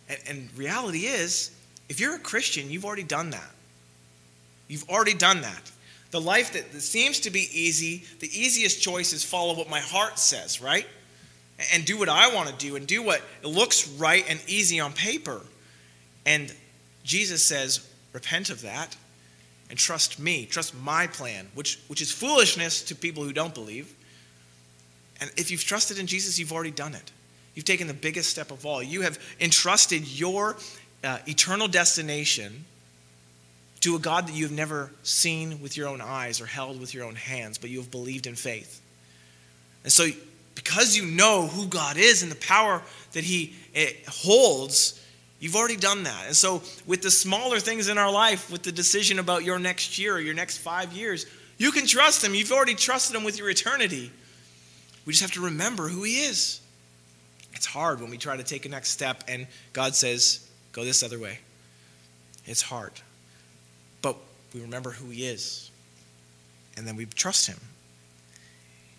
And, 0.08 0.18
and 0.28 0.58
reality 0.58 1.06
is, 1.06 1.50
if 1.88 2.00
you're 2.00 2.14
a 2.14 2.20
Christian, 2.20 2.70
you've 2.70 2.84
already 2.84 3.02
done 3.02 3.30
that. 3.30 3.50
You've 4.68 4.88
already 4.88 5.14
done 5.14 5.40
that. 5.42 5.70
The 6.10 6.20
life 6.20 6.52
that, 6.52 6.72
that 6.72 6.80
seems 6.80 7.20
to 7.20 7.30
be 7.30 7.48
easy, 7.52 8.04
the 8.20 8.28
easiest 8.28 8.82
choice 8.82 9.12
is 9.12 9.24
follow 9.24 9.54
what 9.54 9.68
my 9.68 9.80
heart 9.80 10.18
says, 10.18 10.60
right? 10.60 10.86
And 11.72 11.84
do 11.84 11.98
what 11.98 12.08
I 12.08 12.34
want 12.34 12.48
to 12.48 12.54
do 12.54 12.76
and 12.76 12.86
do 12.86 13.02
what 13.02 13.22
looks 13.42 13.88
right 13.88 14.24
and 14.28 14.40
easy 14.46 14.80
on 14.80 14.92
paper. 14.92 15.40
And 16.26 16.54
Jesus 17.04 17.42
says, 17.42 17.88
repent 18.12 18.50
of 18.50 18.62
that 18.62 18.96
and 19.70 19.78
trust 19.78 20.18
me, 20.18 20.44
trust 20.44 20.74
my 20.74 21.06
plan, 21.06 21.48
which, 21.54 21.78
which 21.88 22.02
is 22.02 22.10
foolishness 22.12 22.82
to 22.84 22.94
people 22.94 23.24
who 23.24 23.32
don't 23.32 23.54
believe. 23.54 23.94
And 25.20 25.30
if 25.36 25.50
you've 25.50 25.64
trusted 25.64 25.98
in 25.98 26.06
Jesus, 26.06 26.38
you've 26.38 26.52
already 26.52 26.70
done 26.70 26.94
it. 26.94 27.10
You've 27.54 27.64
taken 27.64 27.86
the 27.86 27.94
biggest 27.94 28.30
step 28.30 28.50
of 28.50 28.64
all. 28.64 28.82
You 28.82 29.02
have 29.02 29.18
entrusted 29.40 30.06
your 30.08 30.56
uh, 31.04 31.18
eternal 31.26 31.68
destination 31.68 32.64
to 33.80 33.96
a 33.96 33.98
God 33.98 34.28
that 34.28 34.34
you 34.34 34.44
have 34.44 34.52
never 34.52 34.90
seen 35.02 35.60
with 35.60 35.76
your 35.76 35.88
own 35.88 36.00
eyes 36.00 36.40
or 36.40 36.46
held 36.46 36.80
with 36.80 36.94
your 36.94 37.04
own 37.04 37.16
hands, 37.16 37.58
but 37.58 37.68
you 37.68 37.78
have 37.80 37.90
believed 37.90 38.26
in 38.26 38.36
faith. 38.36 38.80
And 39.82 39.92
so, 39.92 40.06
because 40.54 40.96
you 40.96 41.04
know 41.04 41.46
who 41.46 41.66
God 41.66 41.96
is 41.96 42.22
and 42.22 42.30
the 42.30 42.36
power 42.36 42.80
that 43.12 43.24
He 43.24 43.54
eh, 43.74 43.92
holds, 44.06 45.04
you've 45.40 45.56
already 45.56 45.76
done 45.76 46.04
that. 46.04 46.26
And 46.26 46.36
so, 46.36 46.62
with 46.86 47.02
the 47.02 47.10
smaller 47.10 47.58
things 47.58 47.88
in 47.88 47.98
our 47.98 48.10
life, 48.10 48.50
with 48.50 48.62
the 48.62 48.72
decision 48.72 49.18
about 49.18 49.44
your 49.44 49.58
next 49.58 49.98
year 49.98 50.14
or 50.14 50.20
your 50.20 50.34
next 50.34 50.58
five 50.58 50.92
years, 50.92 51.26
you 51.58 51.72
can 51.72 51.86
trust 51.86 52.24
Him. 52.24 52.34
You've 52.34 52.52
already 52.52 52.76
trusted 52.76 53.16
Him 53.16 53.24
with 53.24 53.36
your 53.36 53.50
eternity. 53.50 54.12
We 55.04 55.12
just 55.12 55.22
have 55.22 55.32
to 55.32 55.46
remember 55.46 55.88
who 55.88 56.04
He 56.04 56.22
is. 56.22 56.61
It's 57.62 57.68
hard 57.68 58.00
when 58.00 58.10
we 58.10 58.18
try 58.18 58.36
to 58.36 58.42
take 58.42 58.66
a 58.66 58.68
next 58.68 58.88
step 58.88 59.22
and 59.28 59.46
God 59.72 59.94
says, 59.94 60.44
go 60.72 60.84
this 60.84 61.04
other 61.04 61.20
way. 61.20 61.38
It's 62.44 62.60
hard 62.60 62.90
But 64.02 64.16
we 64.52 64.62
remember 64.62 64.90
who 64.90 65.10
he 65.10 65.26
is, 65.26 65.70
and 66.76 66.88
then 66.88 66.96
we 66.96 67.06
trust 67.06 67.46
him. 67.46 67.58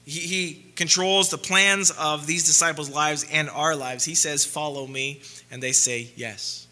He, 0.06 0.22
he 0.22 0.66
controls 0.78 1.30
the 1.30 1.38
plans 1.38 1.92
of 1.92 2.26
these 2.26 2.46
disciples' 2.46 2.90
lives 2.90 3.26
and 3.30 3.50
our 3.50 3.76
lives. 3.76 4.06
He 4.06 4.16
says, 4.16 4.46
Follow 4.46 4.88
me, 4.88 5.20
and 5.52 5.62
they 5.62 5.74
say, 5.74 6.12
Yes. 6.16 6.66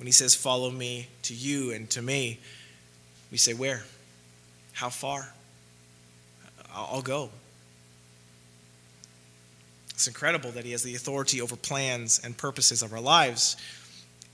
When 0.00 0.06
he 0.06 0.12
says, 0.12 0.34
Follow 0.34 0.72
me 0.72 1.06
to 1.22 1.34
you 1.34 1.70
and 1.70 1.88
to 1.90 2.02
me, 2.02 2.40
we 3.30 3.38
say, 3.38 3.54
Where? 3.54 3.84
How 4.72 4.88
far? 4.88 5.34
I'll 6.74 7.00
go. 7.00 7.30
It's 10.00 10.06
incredible 10.06 10.52
that 10.52 10.64
he 10.64 10.70
has 10.70 10.82
the 10.82 10.94
authority 10.94 11.42
over 11.42 11.56
plans 11.56 12.22
and 12.24 12.34
purposes 12.34 12.80
of 12.80 12.94
our 12.94 13.00
lives. 13.02 13.58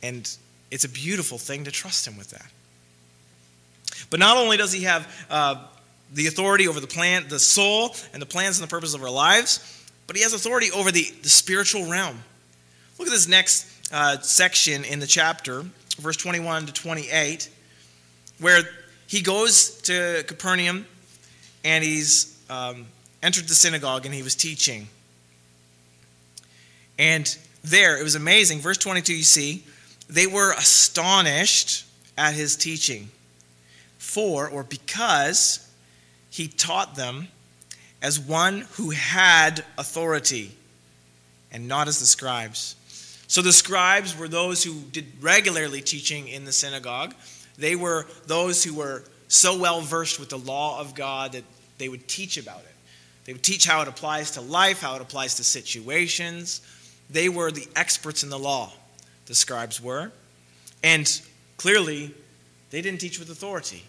And 0.00 0.30
it's 0.70 0.84
a 0.84 0.88
beautiful 0.88 1.38
thing 1.38 1.64
to 1.64 1.72
trust 1.72 2.06
him 2.06 2.16
with 2.16 2.30
that. 2.30 2.46
But 4.08 4.20
not 4.20 4.36
only 4.36 4.56
does 4.56 4.70
he 4.70 4.84
have 4.84 5.26
uh, 5.28 5.66
the 6.14 6.28
authority 6.28 6.68
over 6.68 6.78
the 6.78 6.86
plan, 6.86 7.24
the 7.28 7.40
soul, 7.40 7.96
and 8.12 8.22
the 8.22 8.26
plans 8.26 8.60
and 8.60 8.68
the 8.68 8.70
purpose 8.70 8.94
of 8.94 9.02
our 9.02 9.10
lives, 9.10 9.84
but 10.06 10.14
he 10.14 10.22
has 10.22 10.32
authority 10.32 10.70
over 10.70 10.92
the, 10.92 11.02
the 11.22 11.28
spiritual 11.28 11.90
realm. 11.90 12.22
Look 12.96 13.08
at 13.08 13.12
this 13.12 13.26
next 13.26 13.66
uh, 13.92 14.20
section 14.20 14.84
in 14.84 15.00
the 15.00 15.06
chapter, 15.08 15.64
verse 15.98 16.16
21 16.16 16.66
to 16.66 16.72
28, 16.72 17.50
where 18.38 18.62
he 19.08 19.20
goes 19.20 19.80
to 19.82 20.22
Capernaum 20.28 20.86
and 21.64 21.82
he's 21.82 22.40
um, 22.48 22.86
entered 23.20 23.48
the 23.48 23.56
synagogue 23.56 24.06
and 24.06 24.14
he 24.14 24.22
was 24.22 24.36
teaching. 24.36 24.86
And 26.98 27.36
there, 27.62 27.98
it 27.98 28.02
was 28.02 28.14
amazing. 28.14 28.60
Verse 28.60 28.78
22, 28.78 29.14
you 29.14 29.22
see, 29.22 29.64
they 30.08 30.26
were 30.26 30.52
astonished 30.52 31.84
at 32.16 32.34
his 32.34 32.56
teaching 32.56 33.08
for 33.98 34.48
or 34.48 34.62
because 34.62 35.68
he 36.30 36.48
taught 36.48 36.94
them 36.94 37.28
as 38.02 38.20
one 38.20 38.66
who 38.72 38.90
had 38.90 39.64
authority 39.78 40.52
and 41.50 41.66
not 41.66 41.88
as 41.88 41.98
the 41.98 42.06
scribes. 42.06 42.76
So 43.28 43.42
the 43.42 43.52
scribes 43.52 44.16
were 44.16 44.28
those 44.28 44.62
who 44.62 44.80
did 44.92 45.06
regularly 45.20 45.80
teaching 45.80 46.28
in 46.28 46.44
the 46.44 46.52
synagogue. 46.52 47.14
They 47.58 47.74
were 47.74 48.06
those 48.26 48.62
who 48.62 48.74
were 48.74 49.02
so 49.28 49.58
well 49.58 49.80
versed 49.80 50.20
with 50.20 50.28
the 50.28 50.38
law 50.38 50.80
of 50.80 50.94
God 50.94 51.32
that 51.32 51.44
they 51.78 51.88
would 51.88 52.06
teach 52.06 52.38
about 52.38 52.60
it. 52.60 52.74
They 53.24 53.32
would 53.32 53.42
teach 53.42 53.66
how 53.66 53.82
it 53.82 53.88
applies 53.88 54.32
to 54.32 54.40
life, 54.40 54.80
how 54.80 54.94
it 54.94 55.02
applies 55.02 55.34
to 55.36 55.44
situations. 55.44 56.60
They 57.10 57.28
were 57.28 57.50
the 57.50 57.68
experts 57.76 58.22
in 58.22 58.30
the 58.30 58.38
law, 58.38 58.72
the 59.26 59.34
scribes 59.34 59.80
were. 59.80 60.10
And 60.82 61.20
clearly, 61.56 62.14
they 62.70 62.82
didn't 62.82 63.00
teach 63.00 63.18
with 63.18 63.30
authority. 63.30 63.84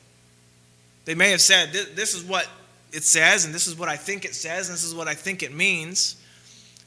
They 1.05 1.15
may 1.15 1.31
have 1.31 1.41
said, 1.41 1.71
This 1.71 2.13
is 2.13 2.23
what 2.23 2.47
it 2.91 3.03
says, 3.03 3.45
and 3.45 3.53
this 3.53 3.67
is 3.67 3.77
what 3.77 3.89
I 3.89 3.95
think 3.95 4.25
it 4.25 4.35
says, 4.35 4.69
and 4.69 4.73
this 4.73 4.83
is 4.83 4.95
what 4.95 5.07
I 5.07 5.13
think 5.13 5.43
it 5.43 5.53
means. 5.53 6.15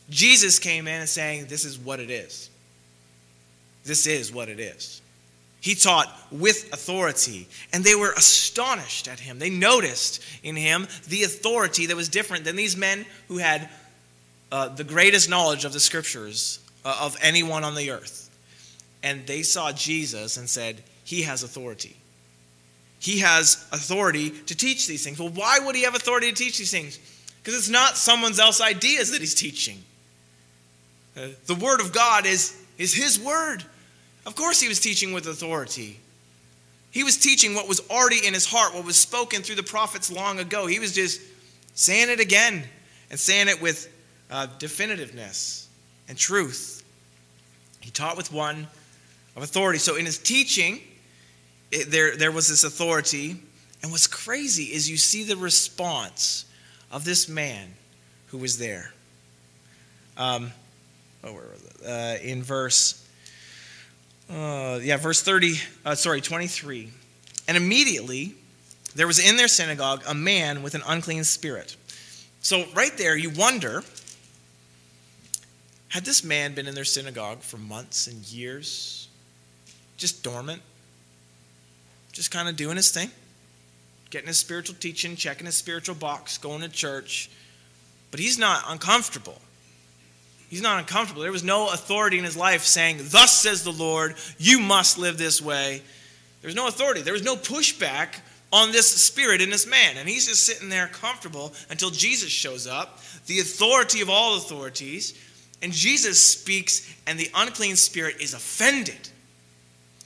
Jesus 0.08 0.58
came 0.58 0.88
in 0.88 1.00
and 1.00 1.08
saying, 1.08 1.46
This 1.46 1.64
is 1.64 1.78
what 1.78 2.00
it 2.00 2.10
is. 2.10 2.50
This 3.84 4.06
is 4.06 4.32
what 4.32 4.48
it 4.48 4.60
is. 4.60 5.00
He 5.60 5.74
taught 5.74 6.08
with 6.30 6.72
authority, 6.72 7.46
and 7.72 7.84
they 7.84 7.94
were 7.94 8.12
astonished 8.12 9.08
at 9.08 9.20
him. 9.20 9.38
They 9.38 9.50
noticed 9.50 10.22
in 10.42 10.56
him 10.56 10.88
the 11.08 11.24
authority 11.24 11.86
that 11.86 11.96
was 11.96 12.08
different 12.08 12.44
than 12.44 12.56
these 12.56 12.76
men 12.76 13.04
who 13.28 13.38
had 13.38 13.68
uh, 14.52 14.68
the 14.68 14.84
greatest 14.84 15.28
knowledge 15.28 15.64
of 15.64 15.72
the 15.72 15.80
scriptures 15.80 16.58
uh, 16.84 16.98
of 17.00 17.16
anyone 17.20 17.64
on 17.64 17.74
the 17.74 17.90
earth. 17.90 18.30
And 19.02 19.26
they 19.26 19.42
saw 19.42 19.72
Jesus 19.72 20.36
and 20.36 20.48
said, 20.48 20.82
He 21.04 21.22
has 21.22 21.42
authority 21.42 21.96
he 23.00 23.20
has 23.20 23.66
authority 23.72 24.30
to 24.30 24.54
teach 24.54 24.86
these 24.86 25.02
things. 25.02 25.18
Well, 25.18 25.30
why 25.30 25.58
would 25.58 25.74
he 25.74 25.82
have 25.82 25.94
authority 25.94 26.30
to 26.30 26.34
teach 26.34 26.58
these 26.58 26.70
things? 26.70 26.98
Because 27.42 27.58
it's 27.58 27.70
not 27.70 27.96
someone 27.96 28.38
else's 28.38 28.60
ideas 28.60 29.10
that 29.12 29.20
he's 29.20 29.34
teaching. 29.34 29.82
Uh, 31.16 31.28
the 31.46 31.54
word 31.54 31.80
of 31.80 31.92
God 31.92 32.26
is, 32.26 32.62
is 32.76 32.92
his 32.92 33.18
word. 33.18 33.64
Of 34.26 34.36
course, 34.36 34.60
he 34.60 34.68
was 34.68 34.78
teaching 34.78 35.14
with 35.14 35.26
authority. 35.26 35.98
He 36.90 37.02
was 37.02 37.16
teaching 37.16 37.54
what 37.54 37.66
was 37.66 37.80
already 37.88 38.26
in 38.26 38.34
his 38.34 38.44
heart, 38.44 38.74
what 38.74 38.84
was 38.84 38.96
spoken 38.96 39.40
through 39.40 39.56
the 39.56 39.62
prophets 39.62 40.12
long 40.12 40.38
ago. 40.38 40.66
He 40.66 40.78
was 40.78 40.94
just 40.94 41.22
saying 41.74 42.10
it 42.10 42.20
again 42.20 42.64
and 43.10 43.18
saying 43.18 43.48
it 43.48 43.62
with 43.62 43.88
uh, 44.30 44.46
definitiveness 44.58 45.66
and 46.08 46.16
truth. 46.16 46.84
He 47.80 47.90
taught 47.90 48.16
with 48.16 48.32
one 48.32 48.66
of 49.36 49.42
authority. 49.42 49.78
So, 49.78 49.96
in 49.96 50.06
his 50.06 50.18
teaching, 50.18 50.80
it, 51.70 51.90
there, 51.90 52.16
there 52.16 52.32
was 52.32 52.48
this 52.48 52.64
authority. 52.64 53.36
And 53.82 53.90
what's 53.90 54.06
crazy 54.06 54.64
is 54.64 54.90
you 54.90 54.98
see 54.98 55.24
the 55.24 55.36
response 55.36 56.44
of 56.92 57.04
this 57.04 57.28
man 57.28 57.68
who 58.26 58.38
was 58.38 58.58
there. 58.58 58.92
Um, 60.16 60.52
oh, 61.24 61.32
where 61.32 61.44
was 61.44 61.64
it? 61.64 61.86
Uh, 61.86 62.22
in 62.22 62.42
verse 62.42 63.00
uh, 64.30 64.78
yeah, 64.80 64.96
verse 64.96 65.22
30, 65.22 65.54
uh, 65.84 65.94
sorry, 65.96 66.20
23. 66.20 66.88
And 67.48 67.56
immediately 67.56 68.34
there 68.94 69.06
was 69.06 69.18
in 69.18 69.36
their 69.36 69.48
synagogue 69.48 70.04
a 70.06 70.14
man 70.14 70.62
with 70.62 70.74
an 70.74 70.82
unclean 70.86 71.24
spirit. 71.24 71.76
So, 72.40 72.64
right 72.74 72.96
there, 72.96 73.16
you 73.16 73.30
wonder 73.30 73.82
had 75.90 76.04
this 76.04 76.24
man 76.24 76.54
been 76.54 76.66
in 76.66 76.74
their 76.74 76.84
synagogue 76.84 77.42
for 77.42 77.58
months 77.58 78.06
and 78.06 78.24
years, 78.32 79.08
just 79.96 80.22
dormant, 80.22 80.62
just 82.12 82.30
kind 82.30 82.48
of 82.48 82.56
doing 82.56 82.76
his 82.76 82.90
thing, 82.90 83.10
getting 84.08 84.28
his 84.28 84.38
spiritual 84.38 84.76
teaching, 84.80 85.16
checking 85.16 85.46
his 85.46 85.56
spiritual 85.56 85.94
box, 85.94 86.38
going 86.38 86.62
to 86.62 86.68
church, 86.68 87.28
but 88.10 88.20
he's 88.20 88.38
not 88.38 88.64
uncomfortable. 88.68 89.40
He's 90.48 90.62
not 90.62 90.80
uncomfortable. 90.80 91.22
There 91.22 91.30
was 91.30 91.44
no 91.44 91.72
authority 91.72 92.18
in 92.18 92.24
his 92.24 92.36
life 92.36 92.62
saying, 92.62 92.98
Thus 93.02 93.36
says 93.38 93.62
the 93.62 93.70
Lord, 93.70 94.16
you 94.38 94.58
must 94.58 94.98
live 94.98 95.16
this 95.16 95.40
way. 95.40 95.82
There's 96.42 96.56
no 96.56 96.66
authority. 96.66 97.02
There 97.02 97.12
was 97.12 97.22
no 97.22 97.36
pushback 97.36 98.16
on 98.52 98.72
this 98.72 98.88
spirit 98.88 99.40
in 99.40 99.50
this 99.50 99.66
man. 99.66 99.96
And 99.96 100.08
he's 100.08 100.26
just 100.26 100.44
sitting 100.44 100.68
there 100.68 100.88
comfortable 100.88 101.52
until 101.68 101.90
Jesus 101.90 102.30
shows 102.30 102.66
up, 102.66 103.00
the 103.26 103.38
authority 103.40 104.00
of 104.00 104.10
all 104.10 104.36
authorities. 104.36 105.16
And 105.62 105.72
Jesus 105.72 106.20
speaks, 106.20 106.88
and 107.06 107.18
the 107.18 107.30
unclean 107.34 107.76
spirit 107.76 108.16
is 108.20 108.34
offended. 108.34 109.08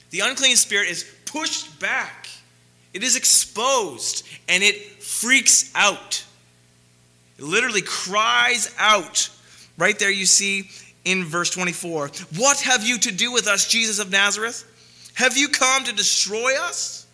The 0.09 0.19
unclean 0.19 0.55
spirit 0.55 0.89
is 0.89 1.05
pushed 1.25 1.79
back, 1.79 2.27
it 2.93 3.03
is 3.03 3.15
exposed, 3.15 4.25
and 4.47 4.63
it 4.63 4.75
freaks 5.03 5.71
out. 5.75 6.25
It 7.37 7.43
literally 7.43 7.81
cries 7.81 8.73
out 8.77 9.29
Right 9.77 9.97
there, 9.99 10.11
you 10.11 10.25
see 10.25 10.69
in 11.03 11.25
verse 11.25 11.49
24 11.49 12.09
What 12.37 12.61
have 12.61 12.85
you 12.85 12.97
to 12.99 13.11
do 13.11 13.31
with 13.31 13.47
us, 13.47 13.67
Jesus 13.67 13.99
of 13.99 14.11
Nazareth? 14.11 14.63
Have 15.15 15.37
you 15.37 15.49
come 15.49 15.83
to 15.85 15.93
destroy 15.93 16.57
us? 16.59 17.05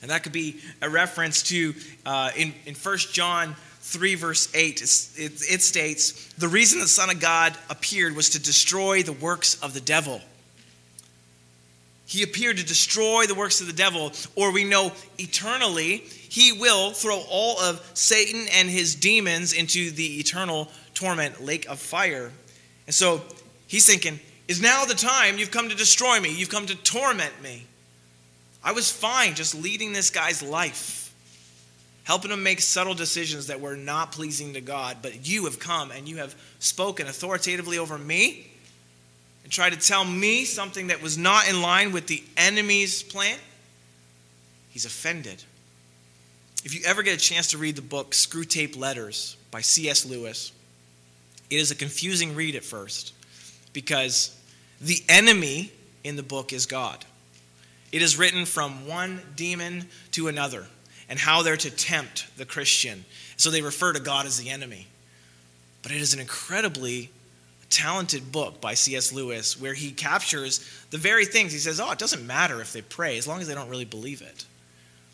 And 0.00 0.10
that 0.10 0.24
could 0.24 0.32
be 0.32 0.58
a 0.80 0.90
reference 0.90 1.44
to 1.44 1.74
uh, 2.04 2.30
in, 2.36 2.52
in 2.66 2.74
1 2.74 2.98
John 3.12 3.54
3, 3.82 4.14
verse 4.14 4.48
8. 4.54 4.80
It, 4.80 4.88
it 5.16 5.62
states, 5.62 6.32
The 6.38 6.48
reason 6.48 6.80
the 6.80 6.88
Son 6.88 7.10
of 7.10 7.20
God 7.20 7.56
appeared 7.68 8.16
was 8.16 8.30
to 8.30 8.40
destroy 8.40 9.02
the 9.02 9.12
works 9.12 9.60
of 9.62 9.74
the 9.74 9.80
devil. 9.80 10.20
He 12.06 12.22
appeared 12.22 12.58
to 12.58 12.64
destroy 12.64 13.26
the 13.26 13.34
works 13.34 13.60
of 13.60 13.66
the 13.66 13.72
devil, 13.72 14.12
or 14.36 14.52
we 14.52 14.64
know 14.64 14.92
eternally, 15.18 15.98
he 15.98 16.52
will 16.52 16.90
throw 16.90 17.22
all 17.28 17.58
of 17.60 17.90
Satan 17.94 18.46
and 18.52 18.68
his 18.68 18.94
demons 18.94 19.52
into 19.52 19.90
the 19.90 20.18
eternal 20.20 20.68
torment, 20.94 21.42
lake 21.42 21.66
of 21.68 21.78
fire. 21.78 22.30
And 22.86 22.94
so 22.94 23.22
he's 23.66 23.86
thinking, 23.86 24.20
Is 24.46 24.60
now 24.60 24.84
the 24.84 24.94
time 24.94 25.38
you've 25.38 25.50
come 25.50 25.70
to 25.70 25.74
destroy 25.74 26.20
me? 26.20 26.34
You've 26.34 26.50
come 26.50 26.66
to 26.66 26.76
torment 26.76 27.42
me. 27.42 27.66
I 28.62 28.72
was 28.72 28.90
fine 28.92 29.34
just 29.34 29.54
leading 29.54 29.92
this 29.92 30.10
guy's 30.10 30.42
life, 30.42 31.01
helping 32.04 32.30
him 32.30 32.42
make 32.42 32.60
subtle 32.60 32.94
decisions 32.94 33.46
that 33.46 33.60
were 33.60 33.76
not 33.76 34.12
pleasing 34.12 34.54
to 34.54 34.60
God. 34.60 34.98
But 35.02 35.26
you 35.28 35.44
have 35.44 35.58
come 35.58 35.90
and 35.90 36.08
you 36.08 36.16
have 36.16 36.34
spoken 36.58 37.06
authoritatively 37.06 37.78
over 37.78 37.96
me 37.96 38.50
and 39.44 39.52
tried 39.52 39.72
to 39.72 39.78
tell 39.78 40.04
me 40.04 40.44
something 40.44 40.88
that 40.88 41.02
was 41.02 41.16
not 41.16 41.48
in 41.48 41.62
line 41.62 41.92
with 41.92 42.06
the 42.06 42.22
enemy's 42.36 43.02
plan. 43.02 43.38
He's 44.70 44.84
offended. 44.84 45.42
If 46.64 46.74
you 46.74 46.80
ever 46.84 47.02
get 47.02 47.14
a 47.14 47.20
chance 47.20 47.48
to 47.48 47.58
read 47.58 47.76
the 47.76 47.82
book 47.82 48.12
Screwtape 48.12 48.76
Letters 48.76 49.36
by 49.50 49.60
C.S. 49.60 50.06
Lewis, 50.06 50.52
it 51.50 51.56
is 51.56 51.70
a 51.70 51.74
confusing 51.74 52.34
read 52.34 52.56
at 52.56 52.64
first 52.64 53.12
because 53.72 54.38
the 54.80 55.02
enemy 55.08 55.72
in 56.04 56.16
the 56.16 56.22
book 56.22 56.52
is 56.52 56.66
God. 56.66 57.04
It 57.90 58.00
is 58.00 58.16
written 58.16 58.46
from 58.46 58.86
one 58.86 59.20
demon 59.36 59.88
to 60.12 60.28
another 60.28 60.66
and 61.12 61.20
how 61.20 61.42
they're 61.42 61.58
to 61.58 61.70
tempt 61.70 62.26
the 62.38 62.46
Christian. 62.46 63.04
So 63.36 63.50
they 63.50 63.60
refer 63.60 63.92
to 63.92 64.00
God 64.00 64.24
as 64.24 64.38
the 64.38 64.48
enemy. 64.48 64.86
But 65.82 65.92
it 65.92 66.00
is 66.00 66.14
an 66.14 66.20
incredibly 66.20 67.10
talented 67.68 68.32
book 68.32 68.62
by 68.62 68.72
C.S. 68.72 69.12
Lewis 69.12 69.60
where 69.60 69.74
he 69.74 69.90
captures 69.90 70.66
the 70.88 70.96
very 70.96 71.26
things. 71.26 71.52
He 71.52 71.58
says, 71.58 71.78
Oh, 71.80 71.90
it 71.90 71.98
doesn't 71.98 72.26
matter 72.26 72.62
if 72.62 72.72
they 72.72 72.80
pray 72.80 73.18
as 73.18 73.28
long 73.28 73.42
as 73.42 73.46
they 73.46 73.54
don't 73.54 73.68
really 73.68 73.84
believe 73.84 74.22
it. 74.22 74.46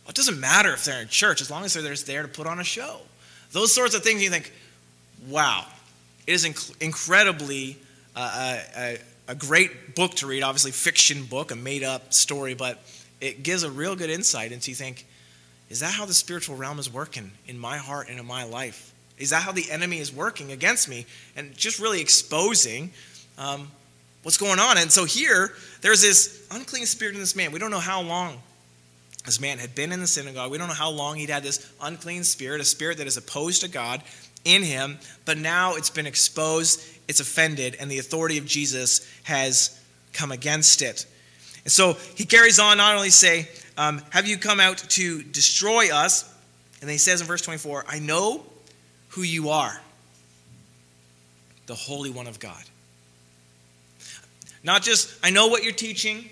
Oh, 0.06 0.10
it 0.10 0.14
doesn't 0.14 0.38
matter 0.38 0.72
if 0.72 0.84
they're 0.84 1.02
in 1.02 1.08
church 1.08 1.40
as 1.40 1.50
long 1.50 1.64
as 1.64 1.74
they're 1.74 1.82
just 1.82 2.06
there 2.06 2.22
to 2.22 2.28
put 2.28 2.46
on 2.46 2.60
a 2.60 2.64
show. 2.64 3.00
Those 3.50 3.72
sorts 3.72 3.96
of 3.96 4.04
things 4.04 4.22
you 4.22 4.30
think, 4.30 4.52
wow, 5.26 5.66
it 6.28 6.32
is 6.32 6.46
inc- 6.46 6.80
incredibly 6.80 7.76
uh, 8.14 8.60
a, 8.76 8.98
a 9.26 9.34
great 9.34 9.96
book 9.96 10.14
to 10.14 10.28
read, 10.28 10.44
obviously, 10.44 10.70
fiction 10.70 11.24
book, 11.24 11.50
a 11.50 11.56
made 11.56 11.82
up 11.82 12.14
story, 12.14 12.54
but 12.54 12.78
it 13.20 13.42
gives 13.42 13.64
a 13.64 13.70
real 13.72 13.96
good 13.96 14.10
insight 14.10 14.52
into 14.52 14.70
you 14.70 14.76
think, 14.76 15.04
is 15.70 15.80
that 15.80 15.92
how 15.92 16.06
the 16.06 16.14
spiritual 16.14 16.56
realm 16.56 16.78
is 16.78 16.92
working 16.92 17.30
in 17.46 17.58
my 17.58 17.76
heart 17.76 18.08
and 18.08 18.18
in 18.18 18.26
my 18.26 18.44
life? 18.44 18.92
Is 19.18 19.30
that 19.30 19.42
how 19.42 19.52
the 19.52 19.70
enemy 19.70 19.98
is 19.98 20.12
working 20.12 20.52
against 20.52 20.88
me? 20.88 21.06
And 21.36 21.56
just 21.56 21.78
really 21.78 22.00
exposing 22.00 22.90
um, 23.36 23.70
what's 24.22 24.38
going 24.38 24.58
on. 24.58 24.78
And 24.78 24.90
so 24.90 25.04
here, 25.04 25.52
there's 25.80 26.00
this 26.00 26.46
unclean 26.50 26.86
spirit 26.86 27.14
in 27.14 27.20
this 27.20 27.36
man. 27.36 27.52
We 27.52 27.58
don't 27.58 27.70
know 27.70 27.78
how 27.78 28.00
long 28.00 28.40
this 29.24 29.40
man 29.40 29.58
had 29.58 29.74
been 29.74 29.92
in 29.92 30.00
the 30.00 30.06
synagogue. 30.06 30.50
We 30.50 30.58
don't 30.58 30.68
know 30.68 30.74
how 30.74 30.90
long 30.90 31.16
he'd 31.16 31.30
had 31.30 31.42
this 31.42 31.70
unclean 31.82 32.24
spirit, 32.24 32.60
a 32.60 32.64
spirit 32.64 32.98
that 32.98 33.06
is 33.06 33.16
opposed 33.16 33.60
to 33.62 33.68
God 33.68 34.02
in 34.44 34.62
him, 34.62 34.98
but 35.24 35.36
now 35.36 35.74
it's 35.74 35.90
been 35.90 36.06
exposed, 36.06 36.80
it's 37.08 37.20
offended, 37.20 37.76
and 37.78 37.90
the 37.90 37.98
authority 37.98 38.38
of 38.38 38.46
Jesus 38.46 39.06
has 39.24 39.78
come 40.12 40.32
against 40.32 40.80
it. 40.80 41.04
And 41.64 41.72
so 41.72 41.94
he 42.14 42.24
carries 42.24 42.58
on, 42.58 42.78
not 42.78 42.94
only 42.94 43.10
say, 43.10 43.48
um, 43.78 44.02
Have 44.10 44.26
you 44.26 44.36
come 44.36 44.60
out 44.60 44.76
to 44.76 45.22
destroy 45.22 45.94
us? 45.94 46.24
And 46.80 46.88
then 46.88 46.94
he 46.94 46.98
says 46.98 47.20
in 47.20 47.26
verse 47.26 47.42
24, 47.42 47.86
I 47.88 47.98
know 47.98 48.44
who 49.10 49.22
you 49.22 49.48
are, 49.48 49.80
the 51.66 51.74
Holy 51.74 52.10
One 52.10 52.26
of 52.26 52.38
God. 52.38 52.62
Not 54.62 54.82
just, 54.82 55.16
I 55.24 55.30
know 55.30 55.46
what 55.46 55.64
you're 55.64 55.72
teaching, 55.72 56.28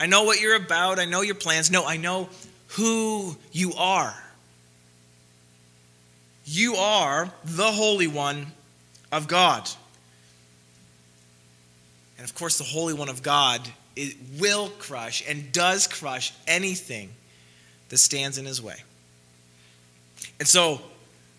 I 0.00 0.06
know 0.06 0.22
what 0.22 0.40
you're 0.40 0.56
about, 0.56 0.98
I 0.98 1.04
know 1.04 1.20
your 1.20 1.34
plans. 1.34 1.70
No, 1.70 1.84
I 1.84 1.96
know 1.96 2.28
who 2.68 3.36
you 3.52 3.74
are. 3.74 4.14
You 6.44 6.76
are 6.76 7.30
the 7.44 7.70
Holy 7.70 8.06
One 8.06 8.46
of 9.12 9.28
God. 9.28 9.68
And 12.18 12.28
of 12.28 12.34
course, 12.34 12.58
the 12.58 12.64
Holy 12.64 12.94
One 12.94 13.08
of 13.08 13.22
God 13.22 13.60
it 13.96 14.16
will 14.38 14.68
crush 14.78 15.22
and 15.28 15.52
does 15.52 15.86
crush 15.86 16.32
anything 16.46 17.10
that 17.88 17.98
stands 17.98 18.38
in 18.38 18.44
his 18.44 18.62
way. 18.62 18.76
And 20.38 20.48
so 20.48 20.80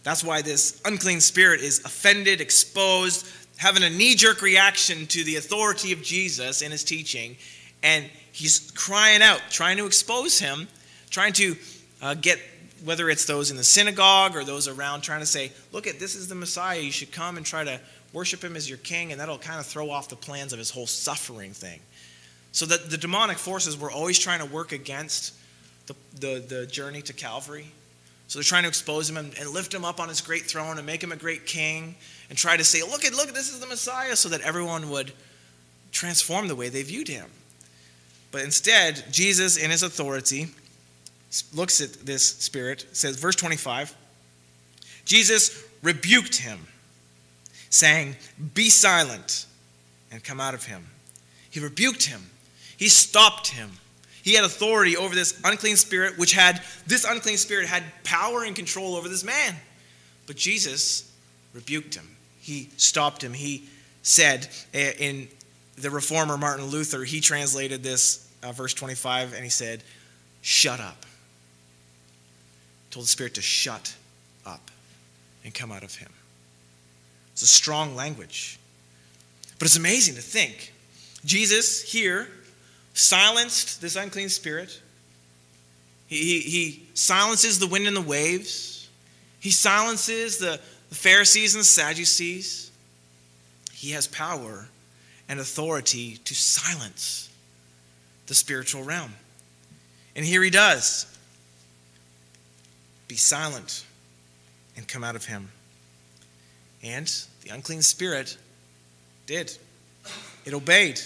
that's 0.03 0.23
why 0.23 0.41
this 0.41 0.81
unclean 0.85 1.19
spirit 1.19 1.61
is 1.61 1.83
offended, 1.83 2.39
exposed, 2.39 3.27
having 3.57 3.83
a 3.83 3.89
knee 3.89 4.15
jerk 4.15 4.41
reaction 4.41 5.07
to 5.07 5.23
the 5.23 5.35
authority 5.37 5.91
of 5.91 6.01
Jesus 6.01 6.61
in 6.61 6.71
his 6.71 6.83
teaching. 6.83 7.35
And 7.83 8.05
he's 8.31 8.71
crying 8.71 9.21
out, 9.21 9.41
trying 9.49 9.77
to 9.77 9.85
expose 9.85 10.39
him, 10.39 10.67
trying 11.09 11.33
to 11.33 11.55
uh, 12.01 12.13
get 12.13 12.39
whether 12.83 13.09
it's 13.09 13.25
those 13.25 13.51
in 13.51 13.57
the 13.57 13.63
synagogue 13.63 14.35
or 14.35 14.43
those 14.43 14.67
around 14.67 15.01
trying 15.01 15.21
to 15.21 15.25
say, 15.25 15.51
look 15.71 15.87
at 15.87 15.99
this 15.99 16.15
is 16.15 16.27
the 16.27 16.35
Messiah, 16.35 16.79
you 16.79 16.91
should 16.91 17.11
come 17.11 17.37
and 17.37 17.45
try 17.45 17.63
to 17.63 17.79
worship 18.13 18.43
him 18.43 18.55
as 18.55 18.69
your 18.69 18.77
king, 18.77 19.11
and 19.11 19.19
that'll 19.19 19.39
kind 19.39 19.59
of 19.59 19.65
throw 19.65 19.89
off 19.89 20.07
the 20.07 20.15
plans 20.15 20.53
of 20.53 20.59
his 20.59 20.69
whole 20.69 20.87
suffering 20.87 21.51
thing. 21.51 21.79
So 22.55 22.65
that 22.67 22.89
the 22.89 22.97
demonic 22.97 23.37
forces 23.37 23.77
were 23.77 23.91
always 23.91 24.17
trying 24.17 24.39
to 24.39 24.45
work 24.45 24.71
against 24.71 25.33
the, 25.87 25.95
the, 26.21 26.39
the 26.39 26.65
journey 26.65 27.01
to 27.01 27.11
Calvary. 27.11 27.67
So 28.29 28.39
they're 28.39 28.45
trying 28.45 28.63
to 28.63 28.69
expose 28.69 29.09
him 29.09 29.17
and, 29.17 29.37
and, 29.37 29.49
lift 29.49 29.73
him 29.73 29.83
up 29.83 29.99
on 29.99 30.07
his 30.07 30.21
great 30.21 30.43
throne 30.43 30.77
and 30.77 30.85
make 30.85 31.03
him 31.03 31.11
a 31.11 31.17
great 31.17 31.45
king 31.45 31.95
and 32.29 32.37
try 32.37 32.55
to 32.55 32.63
say, 32.63 32.81
look 32.81 33.03
at 33.03 33.13
look, 33.13 33.33
this 33.33 33.53
is 33.53 33.59
the 33.59 33.67
Messiah, 33.67 34.15
so 34.15 34.29
that 34.29 34.39
everyone 34.39 34.89
would 34.89 35.11
transform 35.91 36.47
the 36.47 36.55
way 36.55 36.69
they 36.69 36.81
viewed 36.81 37.09
him. 37.09 37.29
But 38.31 38.43
instead, 38.43 39.03
Jesus, 39.11 39.57
in 39.57 39.69
his 39.69 39.83
authority, 39.83 40.47
looks 41.53 41.81
at 41.81 42.05
this 42.05 42.25
spirit, 42.25 42.85
says, 42.93 43.17
verse 43.17 43.35
25 43.35 43.93
Jesus 45.03 45.61
rebuked 45.83 46.37
him, 46.37 46.67
saying, 47.69 48.15
Be 48.53 48.69
silent 48.69 49.45
and 50.09 50.23
come 50.23 50.39
out 50.39 50.53
of 50.53 50.63
him. 50.63 50.85
He 51.49 51.59
rebuked 51.59 52.05
him, 52.05 52.21
he 52.77 52.87
stopped 52.87 53.47
him. 53.47 53.71
He 54.23 54.33
had 54.33 54.43
authority 54.43 54.97
over 54.97 55.13
this 55.13 55.39
unclean 55.43 55.77
spirit, 55.77 56.17
which 56.17 56.33
had, 56.33 56.61
this 56.87 57.05
unclean 57.05 57.37
spirit 57.37 57.67
had 57.67 57.83
power 58.03 58.43
and 58.43 58.55
control 58.55 58.95
over 58.95 59.07
this 59.07 59.23
man. 59.23 59.55
But 60.25 60.35
Jesus 60.35 61.11
rebuked 61.53 61.95
him. 61.95 62.09
He 62.39 62.69
stopped 62.77 63.23
him. 63.23 63.33
He 63.33 63.69
said, 64.01 64.47
eh, 64.73 64.93
in 64.97 65.27
the 65.77 65.91
reformer 65.91 66.37
Martin 66.37 66.65
Luther, 66.65 67.03
he 67.03 67.19
translated 67.19 67.83
this, 67.83 68.27
uh, 68.41 68.51
verse 68.51 68.73
25, 68.73 69.33
and 69.33 69.43
he 69.43 69.49
said, 69.49 69.83
Shut 70.41 70.79
up 70.79 71.05
told 72.95 73.03
the 73.03 73.09
Spirit 73.09 73.33
to 73.33 73.41
shut 73.41 73.93
up 74.45 74.71
and 75.43 75.53
come 75.53 75.69
out 75.69 75.83
of 75.83 75.95
him. 75.95 76.09
It's 77.33 77.41
a 77.41 77.47
strong 77.47 77.93
language. 77.93 78.57
But 79.59 79.65
it's 79.65 79.75
amazing 79.75 80.15
to 80.15 80.21
think 80.21 80.71
Jesus 81.25 81.81
here 81.81 82.29
silenced 82.95 83.81
this 83.81 83.95
unclean 83.95 84.29
spirit. 84.29 84.81
He, 86.07 86.17
he, 86.17 86.39
he 86.39 86.87
silences 86.95 87.59
the 87.59 87.67
wind 87.67 87.85
and 87.85 87.95
the 87.95 88.01
waves. 88.01 88.89
He 89.39 89.51
silences 89.51 90.37
the, 90.37 90.59
the 90.89 90.95
Pharisees 90.95 91.53
and 91.53 91.61
the 91.61 91.65
Sadducees. 91.65 92.71
He 93.71 93.91
has 93.91 94.07
power 94.07 94.67
and 95.27 95.39
authority 95.39 96.17
to 96.23 96.33
silence 96.33 97.29
the 98.27 98.33
spiritual 98.33 98.83
realm. 98.83 99.13
And 100.15 100.25
here 100.25 100.41
he 100.41 100.49
does 100.49 101.05
be 103.07 103.15
silent 103.15 103.85
and 104.77 104.87
come 104.87 105.03
out 105.03 105.15
of 105.15 105.25
him. 105.25 105.51
And 106.81 107.07
the 107.43 107.49
unclean 107.49 107.81
spirit 107.81 108.37
did. 109.27 109.55
It 110.45 110.53
obeyed. 110.53 111.01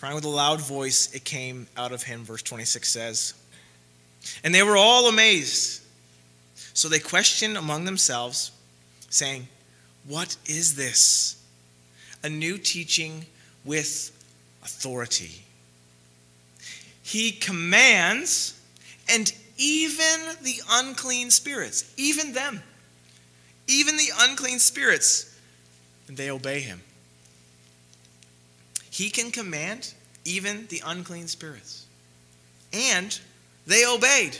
Crying 0.00 0.14
with 0.14 0.24
a 0.24 0.28
loud 0.28 0.62
voice, 0.62 1.12
it 1.12 1.24
came 1.24 1.66
out 1.76 1.92
of 1.92 2.02
him, 2.02 2.24
verse 2.24 2.42
26 2.42 2.88
says. 2.88 3.34
And 4.42 4.54
they 4.54 4.62
were 4.62 4.78
all 4.78 5.10
amazed. 5.10 5.82
So 6.72 6.88
they 6.88 6.98
questioned 6.98 7.58
among 7.58 7.84
themselves, 7.84 8.50
saying, 9.10 9.46
What 10.06 10.38
is 10.46 10.74
this? 10.74 11.36
A 12.22 12.30
new 12.30 12.56
teaching 12.56 13.26
with 13.66 14.10
authority. 14.62 15.42
He 17.02 17.32
commands, 17.32 18.58
and 19.06 19.30
even 19.58 20.20
the 20.42 20.62
unclean 20.70 21.30
spirits, 21.30 21.92
even 21.98 22.32
them, 22.32 22.62
even 23.66 23.98
the 23.98 24.08
unclean 24.20 24.60
spirits, 24.60 25.38
and 26.08 26.16
they 26.16 26.30
obey 26.30 26.60
him. 26.60 26.80
He 29.00 29.08
can 29.08 29.30
command 29.30 29.94
even 30.26 30.66
the 30.66 30.82
unclean 30.84 31.26
spirits. 31.26 31.86
And 32.70 33.18
they 33.66 33.86
obeyed. 33.86 34.36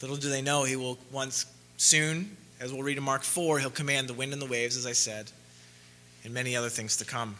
Little 0.00 0.14
do 0.14 0.28
they 0.28 0.42
know, 0.42 0.62
he 0.62 0.76
will 0.76 0.96
once 1.10 1.46
soon, 1.76 2.36
as 2.60 2.72
we'll 2.72 2.84
read 2.84 2.98
in 2.98 3.02
Mark 3.02 3.24
4, 3.24 3.58
he'll 3.58 3.68
command 3.68 4.08
the 4.08 4.14
wind 4.14 4.32
and 4.32 4.40
the 4.40 4.46
waves, 4.46 4.76
as 4.76 4.86
I 4.86 4.92
said, 4.92 5.32
and 6.22 6.32
many 6.32 6.54
other 6.54 6.68
things 6.68 6.96
to 6.98 7.04
come. 7.04 7.34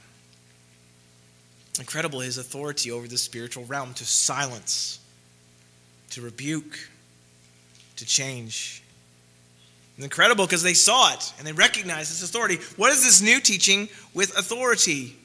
Incredible 1.79 2.19
his 2.19 2.37
authority 2.37 2.91
over 2.91 3.07
the 3.07 3.17
spiritual 3.17 3.65
realm 3.65 3.95
to 3.95 4.05
silence, 4.05 4.99
to 6.11 6.21
rebuke, 6.21 6.91
to 7.95 8.05
change. 8.05 8.82
It's 9.97 10.05
incredible 10.05 10.47
because 10.47 10.63
they 10.63 10.75
saw 10.75 11.13
it 11.13 11.33
and 11.39 11.47
they 11.47 11.53
recognized 11.53 12.11
this 12.11 12.23
authority. 12.23 12.57
What 12.77 12.93
is 12.93 13.03
this 13.03 13.21
new 13.21 13.41
teaching 13.41 13.89
with 14.15 14.37
authority? 14.39 15.17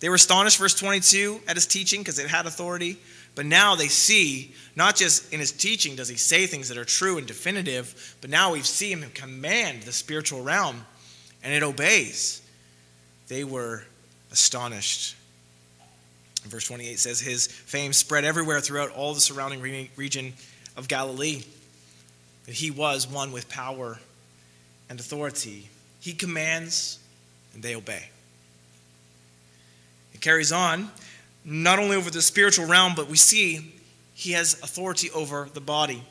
They 0.00 0.08
were 0.08 0.16
astonished, 0.16 0.58
verse 0.58 0.74
22, 0.74 1.40
at 1.46 1.56
his 1.56 1.66
teaching 1.66 2.00
because 2.00 2.18
it 2.18 2.28
had 2.28 2.46
authority. 2.46 2.98
But 3.34 3.46
now 3.46 3.74
they 3.74 3.88
see, 3.88 4.54
not 4.76 4.96
just 4.96 5.32
in 5.32 5.40
his 5.40 5.50
teaching 5.50 5.96
does 5.96 6.08
he 6.08 6.16
say 6.16 6.46
things 6.46 6.68
that 6.68 6.78
are 6.78 6.84
true 6.84 7.18
and 7.18 7.26
definitive, 7.26 8.16
but 8.20 8.30
now 8.30 8.52
we 8.52 8.60
see 8.60 8.92
him 8.92 9.04
command 9.14 9.82
the 9.82 9.92
spiritual 9.92 10.42
realm 10.42 10.84
and 11.42 11.52
it 11.52 11.62
obeys. 11.62 12.42
They 13.28 13.44
were 13.44 13.84
astonished. 14.30 15.16
Verse 16.44 16.66
28 16.66 16.98
says, 16.98 17.20
His 17.20 17.46
fame 17.46 17.92
spread 17.92 18.24
everywhere 18.24 18.60
throughout 18.60 18.90
all 18.90 19.14
the 19.14 19.20
surrounding 19.20 19.60
region 19.96 20.34
of 20.76 20.88
Galilee, 20.88 21.42
that 22.46 22.54
he 22.54 22.70
was 22.70 23.08
one 23.08 23.32
with 23.32 23.48
power 23.48 23.98
and 24.88 25.00
authority. 25.00 25.68
He 26.00 26.12
commands, 26.12 26.98
and 27.54 27.62
they 27.62 27.74
obey. 27.74 28.08
It 30.12 30.20
carries 30.20 30.52
on, 30.52 30.90
not 31.44 31.78
only 31.78 31.96
over 31.96 32.10
the 32.10 32.22
spiritual 32.22 32.66
realm, 32.66 32.94
but 32.94 33.08
we 33.08 33.16
see 33.16 33.74
he 34.14 34.32
has 34.32 34.54
authority 34.62 35.10
over 35.10 35.48
the 35.52 35.60
body. 35.60 36.02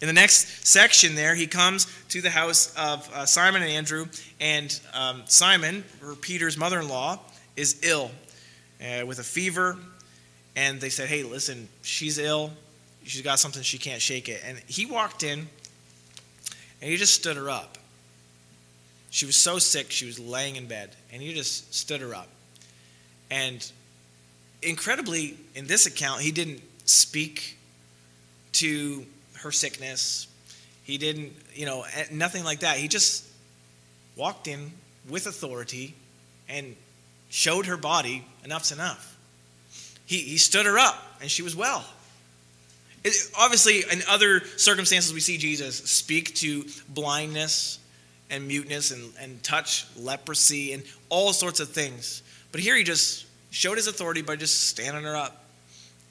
In 0.00 0.08
the 0.08 0.12
next 0.12 0.66
section, 0.66 1.14
there, 1.14 1.34
he 1.34 1.46
comes 1.46 1.86
to 2.08 2.20
the 2.20 2.30
house 2.30 2.74
of 2.76 3.08
uh, 3.14 3.24
Simon 3.24 3.62
and 3.62 3.70
Andrew, 3.70 4.06
and 4.40 4.80
um, 4.94 5.22
Simon, 5.26 5.84
or 6.04 6.14
Peter's 6.16 6.56
mother 6.56 6.80
in 6.80 6.88
law, 6.88 7.20
is 7.56 7.78
ill 7.82 8.10
uh, 8.80 9.06
with 9.06 9.20
a 9.20 9.22
fever. 9.22 9.76
And 10.56 10.80
they 10.80 10.88
said, 10.88 11.08
Hey, 11.08 11.22
listen, 11.22 11.68
she's 11.82 12.18
ill. 12.18 12.50
She's 13.04 13.22
got 13.22 13.38
something, 13.38 13.62
she 13.62 13.78
can't 13.78 14.02
shake 14.02 14.28
it. 14.28 14.42
And 14.44 14.58
he 14.66 14.86
walked 14.86 15.22
in 15.22 15.48
and 16.82 16.90
he 16.90 16.96
just 16.96 17.14
stood 17.14 17.36
her 17.36 17.48
up. 17.48 17.78
She 19.10 19.24
was 19.24 19.36
so 19.36 19.58
sick, 19.58 19.90
she 19.90 20.04
was 20.04 20.18
laying 20.18 20.56
in 20.56 20.66
bed, 20.66 20.90
and 21.12 21.22
he 21.22 21.32
just 21.32 21.72
stood 21.72 22.00
her 22.00 22.14
up. 22.14 22.28
And 23.30 23.64
incredibly, 24.62 25.36
in 25.54 25.66
this 25.66 25.86
account, 25.86 26.22
he 26.22 26.32
didn't 26.32 26.60
speak 26.84 27.56
to 28.54 29.06
her 29.34 29.52
sickness. 29.52 30.26
He 30.82 30.98
didn't, 30.98 31.32
you 31.54 31.66
know, 31.66 31.84
eh, 31.94 32.06
nothing 32.10 32.42
like 32.42 32.60
that. 32.60 32.78
He 32.78 32.88
just 32.88 33.24
walked 34.16 34.48
in 34.48 34.72
with 35.08 35.26
authority 35.26 35.94
and 36.48 36.74
showed 37.28 37.66
her 37.66 37.76
body 37.76 38.24
enough's 38.44 38.72
enough. 38.72 39.16
He, 40.04 40.18
he 40.18 40.36
stood 40.36 40.66
her 40.66 40.78
up 40.78 41.00
and 41.20 41.30
she 41.30 41.42
was 41.42 41.54
well. 41.54 41.84
It, 43.04 43.14
obviously, 43.36 43.80
in 43.90 44.02
other 44.08 44.40
circumstances, 44.56 45.12
we 45.12 45.20
see 45.20 45.36
Jesus 45.36 45.76
speak 45.76 46.34
to 46.36 46.64
blindness 46.88 47.78
and 48.30 48.46
muteness 48.46 48.90
and, 48.90 49.12
and 49.20 49.42
touch 49.42 49.86
leprosy 49.96 50.72
and 50.72 50.82
all 51.08 51.32
sorts 51.32 51.60
of 51.60 51.68
things. 51.68 52.22
But 52.52 52.60
here 52.60 52.76
he 52.76 52.84
just 52.84 53.26
showed 53.50 53.76
his 53.76 53.86
authority 53.86 54.22
by 54.22 54.36
just 54.36 54.68
standing 54.68 55.04
her 55.04 55.16
up, 55.16 55.44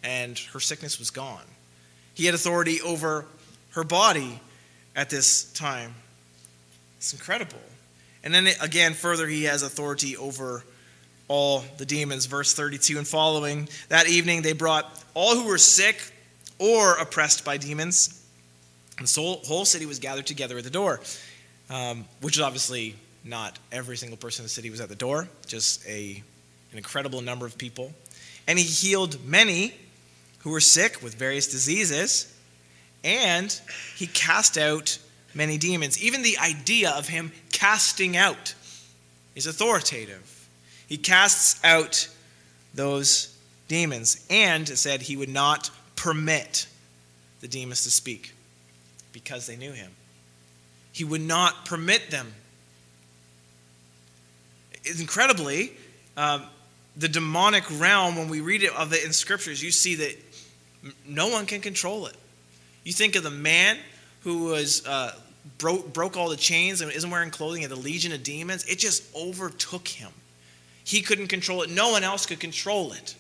and 0.04 0.38
her 0.54 0.60
sickness 0.60 1.00
was 1.00 1.10
gone. 1.10 1.44
He 2.14 2.26
had 2.26 2.36
authority 2.36 2.82
over 2.82 3.26
her 3.72 3.84
body 3.84 4.40
at 4.96 5.10
this 5.10 5.52
time. 5.54 5.96
It's 6.98 7.14
incredible. 7.14 7.58
And 8.24 8.34
then 8.34 8.48
again, 8.62 8.94
further, 8.94 9.28
he 9.28 9.46
has 9.46 9.64
authority 9.64 10.18
over 10.18 10.64
all 11.28 11.64
the 11.78 11.86
demons. 11.86 12.26
Verse 12.26 12.54
32 12.54 12.98
and 12.98 13.08
following. 13.08 13.70
That 13.90 14.08
evening 14.08 14.42
they 14.42 14.54
brought 14.54 14.86
all 15.14 15.36
who 15.36 15.48
were 15.48 15.58
sick 15.58 15.98
or 16.62 16.94
oppressed 16.96 17.44
by 17.44 17.58
demons. 17.58 18.24
And 18.98 19.08
the 19.08 19.22
whole 19.46 19.66
city 19.66 19.86
was 19.86 20.00
gathered 20.00 20.28
together 20.28 20.58
at 20.60 20.64
the 20.64 20.70
door, 20.70 21.02
um, 21.70 22.06
which 22.22 22.38
is 22.38 22.42
obviously 22.42 22.96
not 23.24 23.58
every 23.72 23.98
single 23.98 24.18
person 24.18 24.44
in 24.44 24.46
the 24.46 24.50
city 24.50 24.70
was 24.70 24.80
at 24.80 24.90
the 24.90 24.96
door, 24.96 25.28
just 25.48 25.86
a, 25.88 26.22
an 26.72 26.78
incredible 26.78 27.22
number 27.22 27.46
of 27.46 27.58
people. 27.58 27.92
And 28.48 28.60
he 28.60 28.66
healed 28.66 29.24
many 29.26 29.74
who 30.40 30.52
were 30.52 30.60
sick 30.60 31.02
with 31.02 31.16
various 31.16 31.48
diseases, 31.48 32.34
and 33.04 33.60
he 33.96 34.08
cast 34.08 34.58
out 34.58 35.00
many 35.34 35.58
demons. 35.58 36.02
Even 36.04 36.22
the 36.22 36.38
idea 36.38 36.92
of 36.92 37.08
him 37.08 37.32
casting 37.52 38.18
out 38.18 38.54
is 39.36 39.48
authoritative. 39.48 40.48
He 40.88 40.98
casts 40.98 41.64
out 41.64 42.08
those 42.74 43.36
demons. 43.68 44.26
And 44.30 44.70
it 44.70 44.78
said 44.78 45.02
he 45.04 45.16
would 45.16 45.30
not 45.30 45.72
permit 46.02 46.66
the 47.42 47.48
demons 47.48 47.84
to 47.84 47.92
speak 47.92 48.34
because 49.14 49.46
they 49.46 49.56
knew 49.56 49.72
him. 49.72 49.92
He 50.92 51.04
would 51.04 51.22
not 51.22 51.66
permit 51.66 52.10
them. 52.10 52.34
Incredibly, 55.00 55.74
um, 56.18 56.48
the 56.98 57.08
demonic 57.08 57.64
realm, 57.80 58.16
when 58.16 58.30
we 58.30 58.42
read 58.42 58.64
it 58.64 58.74
of 58.74 58.92
it 58.94 59.06
in 59.06 59.14
scriptures, 59.14 59.62
you 59.62 59.70
see 59.70 59.94
that 59.96 60.18
no 61.08 61.28
one 61.28 61.46
can 61.46 61.62
control 61.62 62.08
it. 62.08 62.16
You 62.84 62.94
think 62.94 63.16
of 63.16 63.22
the 63.22 63.30
man 63.30 63.78
who 64.22 64.46
was 64.46 64.84
uh, 64.88 65.14
broke, 65.60 65.94
broke 65.94 66.18
all 66.18 66.30
the 66.30 66.36
chains 66.36 66.82
and 66.82 66.92
isn't 66.92 67.12
wearing 67.12 67.30
clothing, 67.30 67.64
and 67.64 67.72
the 67.72 67.80
legion 67.80 68.12
of 68.12 68.24
demons. 68.24 68.66
It 68.66 68.80
just 68.80 69.04
overtook 69.16 69.88
him. 69.88 70.10
He 70.84 71.04
couldn't 71.04 71.28
control 71.28 71.62
it. 71.62 71.70
No 71.70 71.92
one 71.92 72.04
else 72.04 72.26
could 72.26 72.40
control 72.40 72.92
it. 72.94 73.14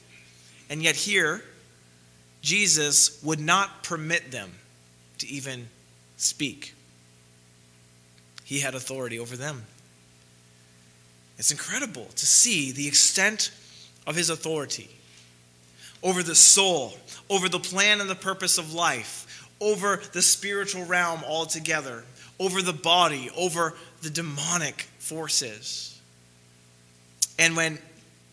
And 0.67 0.81
yet, 0.81 0.95
here, 0.95 1.43
Jesus 2.41 3.21
would 3.23 3.39
not 3.39 3.83
permit 3.83 4.31
them 4.31 4.51
to 5.19 5.27
even 5.27 5.67
speak. 6.17 6.73
He 8.43 8.59
had 8.59 8.75
authority 8.75 9.19
over 9.19 9.37
them. 9.37 9.65
It's 11.37 11.51
incredible 11.51 12.05
to 12.15 12.25
see 12.25 12.71
the 12.71 12.87
extent 12.87 13.51
of 14.05 14.15
his 14.15 14.29
authority 14.29 14.89
over 16.03 16.23
the 16.23 16.35
soul, 16.35 16.93
over 17.29 17.47
the 17.47 17.59
plan 17.59 18.01
and 18.01 18.09
the 18.09 18.15
purpose 18.15 18.57
of 18.57 18.73
life, 18.73 19.47
over 19.59 20.01
the 20.13 20.21
spiritual 20.21 20.85
realm 20.85 21.21
altogether, 21.25 22.03
over 22.39 22.61
the 22.61 22.73
body, 22.73 23.29
over 23.37 23.73
the 24.01 24.09
demonic 24.09 24.81
forces. 24.97 25.99
And 27.37 27.55
when 27.55 27.77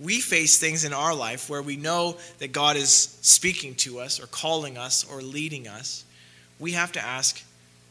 we 0.00 0.20
face 0.20 0.58
things 0.58 0.84
in 0.84 0.92
our 0.92 1.14
life 1.14 1.50
where 1.50 1.62
we 1.62 1.76
know 1.76 2.16
that 2.38 2.52
God 2.52 2.76
is 2.76 3.18
speaking 3.22 3.74
to 3.76 4.00
us 4.00 4.20
or 4.20 4.26
calling 4.26 4.78
us 4.78 5.04
or 5.10 5.22
leading 5.22 5.66
us, 5.66 6.04
we 6.58 6.72
have 6.72 6.92
to 6.92 7.00
ask, 7.00 7.42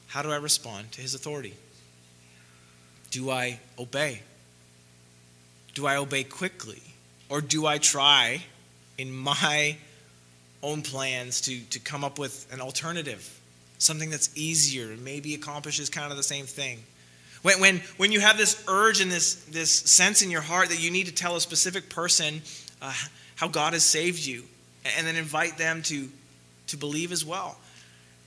how 0.08 0.22
do 0.22 0.32
I 0.32 0.38
respond 0.38 0.92
to 0.94 1.02
his 1.02 1.14
authority? 1.14 1.54
Do 3.12 3.30
I 3.30 3.60
obey? 3.78 4.22
do 5.78 5.86
I 5.86 5.98
obey 5.98 6.24
quickly? 6.24 6.82
Or 7.30 7.40
do 7.40 7.68
I 7.68 7.78
try 7.78 8.42
in 8.98 9.16
my 9.16 9.78
own 10.64 10.82
plans 10.82 11.40
to, 11.42 11.60
to 11.70 11.80
come 11.80 12.04
up 12.04 12.18
with 12.18 12.52
an 12.52 12.62
alternative, 12.62 13.40
something 13.78 14.10
that's 14.10 14.36
easier 14.36 14.92
and 14.92 15.06
maybe 15.06 15.36
accomplishes 15.36 15.88
kind 15.88 16.10
of 16.10 16.18
the 16.18 16.24
same 16.24 16.48
thing? 16.48 16.80
When, 17.42 17.60
when, 17.60 17.82
when 17.98 18.12
you 18.12 18.20
have 18.20 18.38
this 18.38 18.64
urge 18.68 19.02
and 19.02 19.12
this, 19.12 19.36
this 19.46 19.72
sense 19.72 20.22
in 20.22 20.32
your 20.32 20.42
heart 20.42 20.70
that 20.70 20.82
you 20.82 20.92
need 20.92 21.06
to 21.08 21.14
tell 21.14 21.36
a 21.36 21.42
specific 21.42 21.90
person 21.90 22.42
uh, 22.82 22.94
how 23.36 23.48
God 23.48 23.74
has 23.74 23.84
saved 23.84 24.26
you, 24.26 24.44
and 24.98 25.06
then 25.06 25.16
invite 25.16 25.58
them 25.58 25.82
to, 25.84 26.10
to 26.68 26.78
believe 26.78 27.12
as 27.12 27.26
well. 27.26 27.58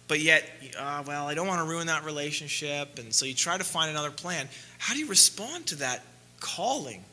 But 0.09 0.21
yet, 0.21 0.45
uh, 0.79 1.05
well, 1.07 1.29
I 1.29 1.35
don't 1.35 1.47
want 1.47 1.61
to 1.61 1.71
ruin 1.71 1.87
that 1.87 2.05
relationship, 2.05 2.99
and 2.99 3.15
so 3.15 3.27
you 3.27 3.35
try 3.35 3.57
to 3.57 3.65
find 3.65 3.91
another 3.91 4.11
plan. 4.11 4.49
How 4.79 4.95
do 4.95 5.01
you 5.01 5.07
respond 5.07 5.67
to 5.67 5.77
that 5.77 6.03
calling? 6.41 7.05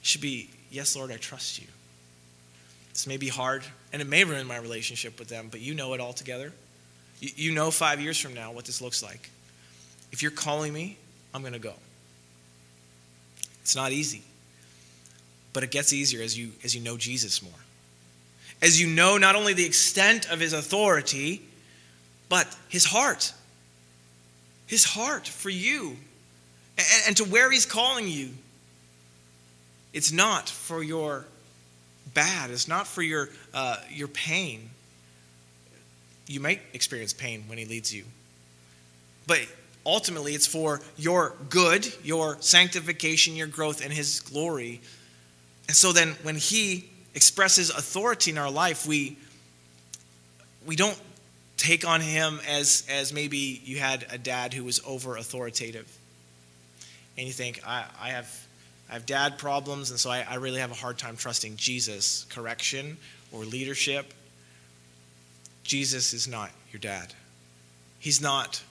It 0.00 0.06
should 0.06 0.20
be, 0.20 0.50
yes, 0.70 0.96
Lord, 0.96 1.12
I 1.12 1.16
trust 1.16 1.60
you. 1.60 1.66
This 2.92 3.06
may 3.06 3.16
be 3.18 3.28
hard, 3.28 3.62
and 3.92 4.02
it 4.02 4.08
may 4.08 4.24
ruin 4.24 4.46
my 4.46 4.56
relationship 4.56 5.18
with 5.18 5.28
them, 5.28 5.48
but 5.50 5.60
you 5.60 5.74
know 5.74 5.92
it 5.94 6.00
all 6.00 6.12
together. 6.12 6.52
You, 7.20 7.30
you 7.36 7.52
know 7.52 7.70
five 7.70 8.00
years 8.00 8.18
from 8.18 8.34
now 8.34 8.52
what 8.52 8.64
this 8.64 8.80
looks 8.80 9.02
like. 9.02 9.30
If 10.16 10.22
you're 10.22 10.30
calling 10.30 10.72
me, 10.72 10.96
I'm 11.34 11.42
going 11.42 11.52
to 11.52 11.58
go. 11.58 11.74
It's 13.60 13.76
not 13.76 13.92
easy, 13.92 14.22
but 15.52 15.62
it 15.62 15.70
gets 15.70 15.92
easier 15.92 16.22
as 16.22 16.38
you, 16.38 16.52
as 16.64 16.74
you 16.74 16.80
know 16.80 16.96
Jesus 16.96 17.42
more. 17.42 17.52
As 18.62 18.80
you 18.80 18.86
know 18.86 19.18
not 19.18 19.36
only 19.36 19.52
the 19.52 19.66
extent 19.66 20.30
of 20.30 20.40
his 20.40 20.54
authority, 20.54 21.42
but 22.30 22.46
his 22.70 22.86
heart. 22.86 23.34
His 24.66 24.86
heart 24.86 25.28
for 25.28 25.50
you 25.50 25.98
and, 26.78 26.86
and 27.08 27.16
to 27.18 27.24
where 27.24 27.50
he's 27.50 27.66
calling 27.66 28.08
you. 28.08 28.30
It's 29.92 30.12
not 30.12 30.48
for 30.48 30.82
your 30.82 31.26
bad, 32.14 32.48
it's 32.48 32.68
not 32.68 32.86
for 32.86 33.02
your, 33.02 33.28
uh, 33.52 33.76
your 33.90 34.08
pain. 34.08 34.70
You 36.26 36.40
might 36.40 36.62
experience 36.72 37.12
pain 37.12 37.44
when 37.48 37.58
he 37.58 37.66
leads 37.66 37.94
you. 37.94 38.04
But 39.26 39.46
ultimately, 39.86 40.34
it's 40.34 40.46
for 40.46 40.80
your 40.96 41.34
good, 41.48 41.86
your 42.02 42.36
sanctification, 42.40 43.36
your 43.36 43.46
growth, 43.46 43.82
and 43.82 43.92
his 43.92 44.20
glory. 44.20 44.80
And 45.68 45.76
so 45.76 45.92
then, 45.92 46.16
when 46.22 46.36
he 46.36 46.90
expresses 47.14 47.70
authority 47.70 48.30
in 48.30 48.38
our 48.38 48.50
life, 48.50 48.86
we, 48.86 49.16
we 50.66 50.76
don't 50.76 51.00
take 51.56 51.86
on 51.86 52.00
him 52.00 52.40
as, 52.46 52.86
as 52.90 53.12
maybe 53.12 53.62
you 53.64 53.78
had 53.78 54.04
a 54.10 54.18
dad 54.18 54.52
who 54.52 54.64
was 54.64 54.80
over 54.86 55.16
authoritative. 55.16 55.90
And 57.16 57.26
you 57.26 57.32
think, 57.32 57.62
I, 57.66 57.84
I, 58.00 58.10
have, 58.10 58.46
I 58.90 58.94
have 58.94 59.06
dad 59.06 59.38
problems, 59.38 59.90
and 59.90 59.98
so 59.98 60.10
I, 60.10 60.26
I 60.28 60.34
really 60.34 60.60
have 60.60 60.70
a 60.70 60.74
hard 60.74 60.98
time 60.98 61.16
trusting 61.16 61.56
Jesus' 61.56 62.26
correction 62.28 62.98
or 63.32 63.44
leadership. 63.44 64.12
Jesus 65.62 66.12
is 66.12 66.28
not 66.28 66.50
your 66.70 66.80
dad. 66.80 67.14
He's 67.98 68.20
not 68.20 68.62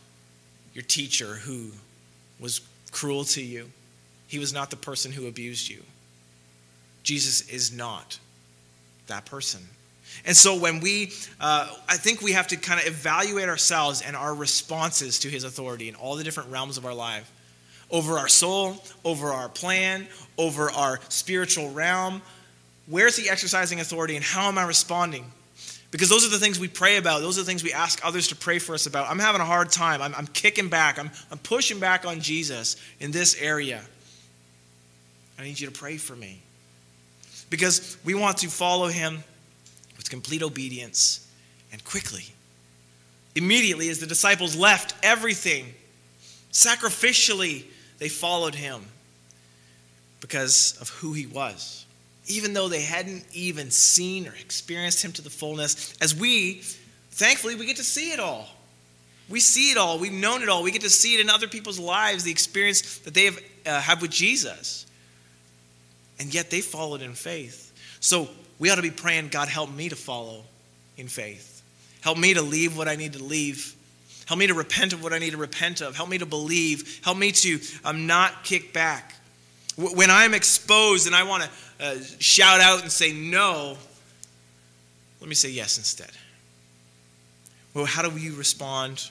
your 0.75 0.83
teacher 0.83 1.35
who 1.35 1.71
was 2.39 2.61
cruel 2.91 3.23
to 3.23 3.41
you. 3.41 3.71
He 4.27 4.37
was 4.37 4.53
not 4.53 4.69
the 4.69 4.75
person 4.75 5.11
who 5.11 5.27
abused 5.27 5.69
you. 5.69 5.81
Jesus 7.01 7.49
is 7.49 7.71
not 7.71 8.19
that 9.07 9.25
person. 9.25 9.61
And 10.25 10.35
so 10.35 10.57
when 10.57 10.79
we, 10.79 11.13
uh, 11.39 11.69
I 11.87 11.97
think 11.97 12.21
we 12.21 12.33
have 12.33 12.47
to 12.47 12.57
kind 12.57 12.79
of 12.79 12.87
evaluate 12.87 13.49
ourselves 13.49 14.01
and 14.01 14.15
our 14.15 14.33
responses 14.33 15.19
to 15.19 15.29
his 15.29 15.43
authority 15.43 15.89
in 15.89 15.95
all 15.95 16.15
the 16.15 16.23
different 16.23 16.51
realms 16.51 16.77
of 16.77 16.85
our 16.85 16.93
life 16.93 17.31
over 17.91 18.17
our 18.17 18.27
soul, 18.27 18.83
over 19.03 19.27
our 19.27 19.47
plan, 19.47 20.07
over 20.37 20.71
our 20.71 20.99
spiritual 21.09 21.71
realm. 21.71 22.21
Where's 22.87 23.15
he 23.15 23.29
exercising 23.29 23.79
authority 23.79 24.15
and 24.15 24.25
how 24.25 24.47
am 24.47 24.57
I 24.57 24.63
responding? 24.63 25.31
Because 25.91 26.09
those 26.09 26.25
are 26.25 26.29
the 26.29 26.39
things 26.39 26.59
we 26.59 26.67
pray 26.67 26.97
about. 26.97 27.21
Those 27.21 27.37
are 27.37 27.41
the 27.41 27.47
things 27.47 27.63
we 27.63 27.71
ask 27.71 27.99
others 28.03 28.27
to 28.29 28.35
pray 28.35 28.59
for 28.59 28.73
us 28.73 28.85
about. 28.85 29.09
I'm 29.09 29.19
having 29.19 29.39
a 29.39 29.45
hard 29.45 29.71
time. 29.71 30.01
I'm, 30.01 30.13
I'm 30.15 30.27
kicking 30.27 30.67
back. 30.67 30.99
I'm, 30.99 31.09
I'm 31.31 31.37
pushing 31.37 31.79
back 31.79 32.05
on 32.05 32.19
Jesus 32.19 32.75
in 32.99 33.11
this 33.11 33.39
area. 33.39 33.81
I 35.39 35.43
need 35.43 35.59
you 35.59 35.67
to 35.67 35.73
pray 35.73 35.97
for 35.97 36.15
me. 36.15 36.41
Because 37.49 37.97
we 38.03 38.13
want 38.13 38.37
to 38.39 38.47
follow 38.47 38.87
him 38.87 39.23
with 39.97 40.09
complete 40.09 40.43
obedience 40.43 41.25
and 41.71 41.83
quickly. 41.85 42.25
Immediately, 43.35 43.89
as 43.89 43.99
the 43.99 44.07
disciples 44.07 44.55
left 44.55 44.95
everything, 45.03 45.73
sacrificially, 46.51 47.65
they 47.99 48.09
followed 48.09 48.55
him 48.55 48.85
because 50.21 50.77
of 50.81 50.89
who 50.89 51.13
he 51.13 51.25
was. 51.25 51.84
Even 52.27 52.53
though 52.53 52.67
they 52.67 52.81
hadn't 52.81 53.23
even 53.33 53.69
seen 53.69 54.27
or 54.27 54.33
experienced 54.33 55.03
him 55.03 55.11
to 55.13 55.21
the 55.21 55.29
fullness, 55.29 55.95
as 56.01 56.15
we, 56.15 56.61
thankfully, 57.11 57.55
we 57.55 57.65
get 57.65 57.77
to 57.77 57.83
see 57.83 58.11
it 58.11 58.19
all. 58.19 58.47
We 59.29 59.39
see 59.39 59.71
it 59.71 59.77
all. 59.77 59.99
We've 59.99 60.11
known 60.11 60.43
it 60.43 60.49
all. 60.49 60.63
We 60.63 60.71
get 60.71 60.81
to 60.81 60.89
see 60.89 61.15
it 61.15 61.19
in 61.19 61.29
other 61.29 61.47
people's 61.47 61.79
lives, 61.79 62.23
the 62.23 62.31
experience 62.31 62.99
that 62.99 63.13
they 63.13 63.25
have 63.25 63.39
uh, 63.65 63.81
had 63.81 64.01
with 64.01 64.11
Jesus. 64.11 64.85
And 66.19 66.33
yet 66.33 66.49
they 66.49 66.61
followed 66.61 67.01
in 67.01 67.13
faith. 67.13 67.73
So 67.99 68.29
we 68.59 68.69
ought 68.69 68.75
to 68.75 68.81
be 68.81 68.91
praying, 68.91 69.29
God, 69.29 69.47
help 69.47 69.71
me 69.71 69.89
to 69.89 69.95
follow 69.95 70.43
in 70.97 71.07
faith. 71.07 71.61
Help 72.01 72.17
me 72.17 72.35
to 72.35 72.41
leave 72.41 72.77
what 72.77 72.87
I 72.87 72.95
need 72.95 73.13
to 73.13 73.23
leave. 73.23 73.75
Help 74.27 74.39
me 74.39 74.47
to 74.47 74.53
repent 74.53 74.93
of 74.93 75.03
what 75.03 75.13
I 75.13 75.19
need 75.19 75.31
to 75.31 75.37
repent 75.37 75.81
of. 75.81 75.95
Help 75.95 76.09
me 76.09 76.19
to 76.19 76.25
believe. 76.25 77.01
Help 77.03 77.17
me 77.17 77.31
to 77.31 77.59
um, 77.83 78.07
not 78.07 78.43
kick 78.43 78.73
back. 78.73 79.15
When 79.75 80.09
I'm 80.09 80.33
exposed 80.33 81.05
and 81.05 81.15
I 81.15 81.23
want 81.23 81.43
to 81.43 81.49
uh, 81.79 81.95
shout 82.19 82.61
out 82.61 82.81
and 82.81 82.91
say 82.91 83.11
no, 83.11 83.77
let 85.19 85.29
me 85.29 85.35
say 85.35 85.49
yes 85.49 85.77
instead. 85.77 86.11
Well, 87.73 87.85
how 87.85 88.07
do 88.07 88.17
you 88.17 88.35
respond 88.35 89.09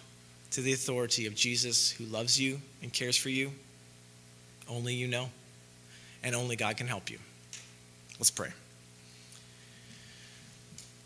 to 0.52 0.60
the 0.60 0.72
authority 0.72 1.26
of 1.26 1.34
Jesus 1.34 1.90
who 1.90 2.04
loves 2.04 2.40
you 2.40 2.60
and 2.82 2.92
cares 2.92 3.16
for 3.16 3.28
you? 3.28 3.52
Only 4.68 4.94
you 4.94 5.06
know, 5.06 5.28
and 6.22 6.34
only 6.34 6.56
God 6.56 6.76
can 6.76 6.86
help 6.86 7.10
you. 7.10 7.18
Let's 8.18 8.30
pray. 8.30 8.48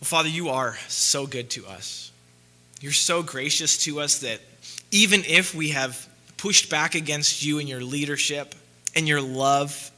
Well, 0.01 0.05
Father, 0.07 0.29
you 0.29 0.51
are 0.51 0.77
so 0.87 1.27
good 1.27 1.51
to 1.51 1.67
us. 1.67 2.13
You're 2.81 2.93
so 2.93 3.23
gracious 3.23 3.79
to 3.85 3.99
us 4.01 4.21
that 4.21 4.41
even 4.93 5.25
if 5.25 5.55
we 5.55 5.71
have 5.71 6.09
pushed 6.37 6.71
back 6.71 6.95
against 6.95 7.43
you 7.43 7.59
and 7.59 7.69
your 7.69 7.83
leadership 7.83 8.55
and 8.95 9.09
your 9.09 9.21
love, 9.21 9.91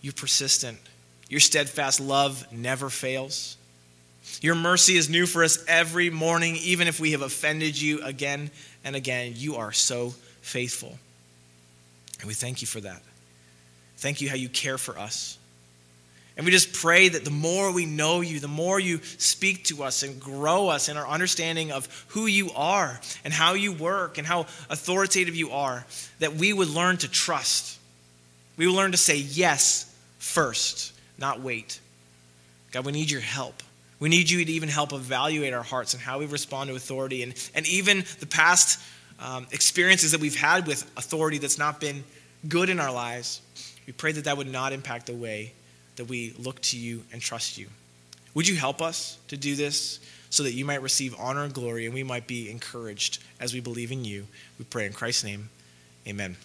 you're 0.00 0.12
persistent. 0.12 0.78
Your 1.28 1.40
steadfast 1.40 2.00
love 2.00 2.50
never 2.52 2.88
fails. 2.88 3.56
Your 4.40 4.54
mercy 4.54 4.96
is 4.96 5.08
new 5.08 5.26
for 5.26 5.42
us 5.42 5.64
every 5.66 6.10
morning, 6.10 6.56
even 6.56 6.86
if 6.88 7.00
we 7.00 7.12
have 7.12 7.22
offended 7.22 7.80
you 7.80 8.02
again 8.02 8.50
and 8.84 8.94
again. 8.94 9.32
You 9.36 9.56
are 9.56 9.72
so 9.72 10.14
faithful. 10.42 10.98
And 12.20 12.28
we 12.28 12.34
thank 12.34 12.60
you 12.60 12.66
for 12.66 12.80
that. 12.80 13.02
Thank 13.96 14.20
you 14.20 14.28
how 14.28 14.36
you 14.36 14.48
care 14.48 14.78
for 14.78 14.98
us. 14.98 15.38
And 16.36 16.44
we 16.44 16.52
just 16.52 16.72
pray 16.72 17.08
that 17.08 17.24
the 17.24 17.32
more 17.32 17.72
we 17.72 17.84
know 17.84 18.20
you, 18.20 18.38
the 18.38 18.46
more 18.46 18.78
you 18.78 19.00
speak 19.02 19.64
to 19.64 19.82
us 19.82 20.04
and 20.04 20.20
grow 20.20 20.68
us 20.68 20.88
in 20.88 20.96
our 20.96 21.06
understanding 21.06 21.72
of 21.72 22.06
who 22.08 22.26
you 22.26 22.50
are 22.54 23.00
and 23.24 23.34
how 23.34 23.54
you 23.54 23.72
work 23.72 24.18
and 24.18 24.26
how 24.26 24.42
authoritative 24.70 25.34
you 25.34 25.50
are, 25.50 25.84
that 26.20 26.34
we 26.34 26.52
would 26.52 26.68
learn 26.68 26.96
to 26.98 27.10
trust. 27.10 27.76
We 28.56 28.68
would 28.68 28.76
learn 28.76 28.92
to 28.92 28.98
say 28.98 29.16
yes 29.16 29.87
first, 30.18 30.92
not 31.18 31.40
wait. 31.40 31.80
God, 32.72 32.84
we 32.84 32.92
need 32.92 33.10
your 33.10 33.20
help. 33.20 33.62
We 34.00 34.08
need 34.08 34.30
you 34.30 34.44
to 34.44 34.52
even 34.52 34.68
help 34.68 34.92
evaluate 34.92 35.52
our 35.52 35.62
hearts 35.62 35.94
and 35.94 36.02
how 36.02 36.18
we 36.18 36.26
respond 36.26 36.68
to 36.70 36.76
authority 36.76 37.22
and, 37.22 37.34
and 37.54 37.66
even 37.66 38.04
the 38.20 38.26
past 38.26 38.80
um, 39.18 39.46
experiences 39.50 40.12
that 40.12 40.20
we've 40.20 40.36
had 40.36 40.66
with 40.66 40.88
authority 40.96 41.38
that's 41.38 41.58
not 41.58 41.80
been 41.80 42.04
good 42.46 42.68
in 42.68 42.78
our 42.78 42.92
lives. 42.92 43.40
We 43.86 43.92
pray 43.92 44.12
that 44.12 44.24
that 44.24 44.36
would 44.36 44.50
not 44.50 44.72
impact 44.72 45.06
the 45.06 45.14
way 45.14 45.52
that 45.96 46.04
we 46.04 46.34
look 46.38 46.60
to 46.60 46.78
you 46.78 47.02
and 47.12 47.20
trust 47.20 47.58
you. 47.58 47.66
Would 48.34 48.46
you 48.46 48.54
help 48.54 48.80
us 48.80 49.18
to 49.28 49.36
do 49.36 49.56
this 49.56 49.98
so 50.30 50.44
that 50.44 50.52
you 50.52 50.64
might 50.64 50.82
receive 50.82 51.16
honor 51.18 51.42
and 51.42 51.52
glory 51.52 51.86
and 51.86 51.94
we 51.94 52.04
might 52.04 52.28
be 52.28 52.50
encouraged 52.50 53.18
as 53.40 53.52
we 53.52 53.60
believe 53.60 53.90
in 53.90 54.04
you? 54.04 54.26
We 54.58 54.64
pray 54.64 54.86
in 54.86 54.92
Christ's 54.92 55.24
name. 55.24 55.48
Amen. 56.06 56.36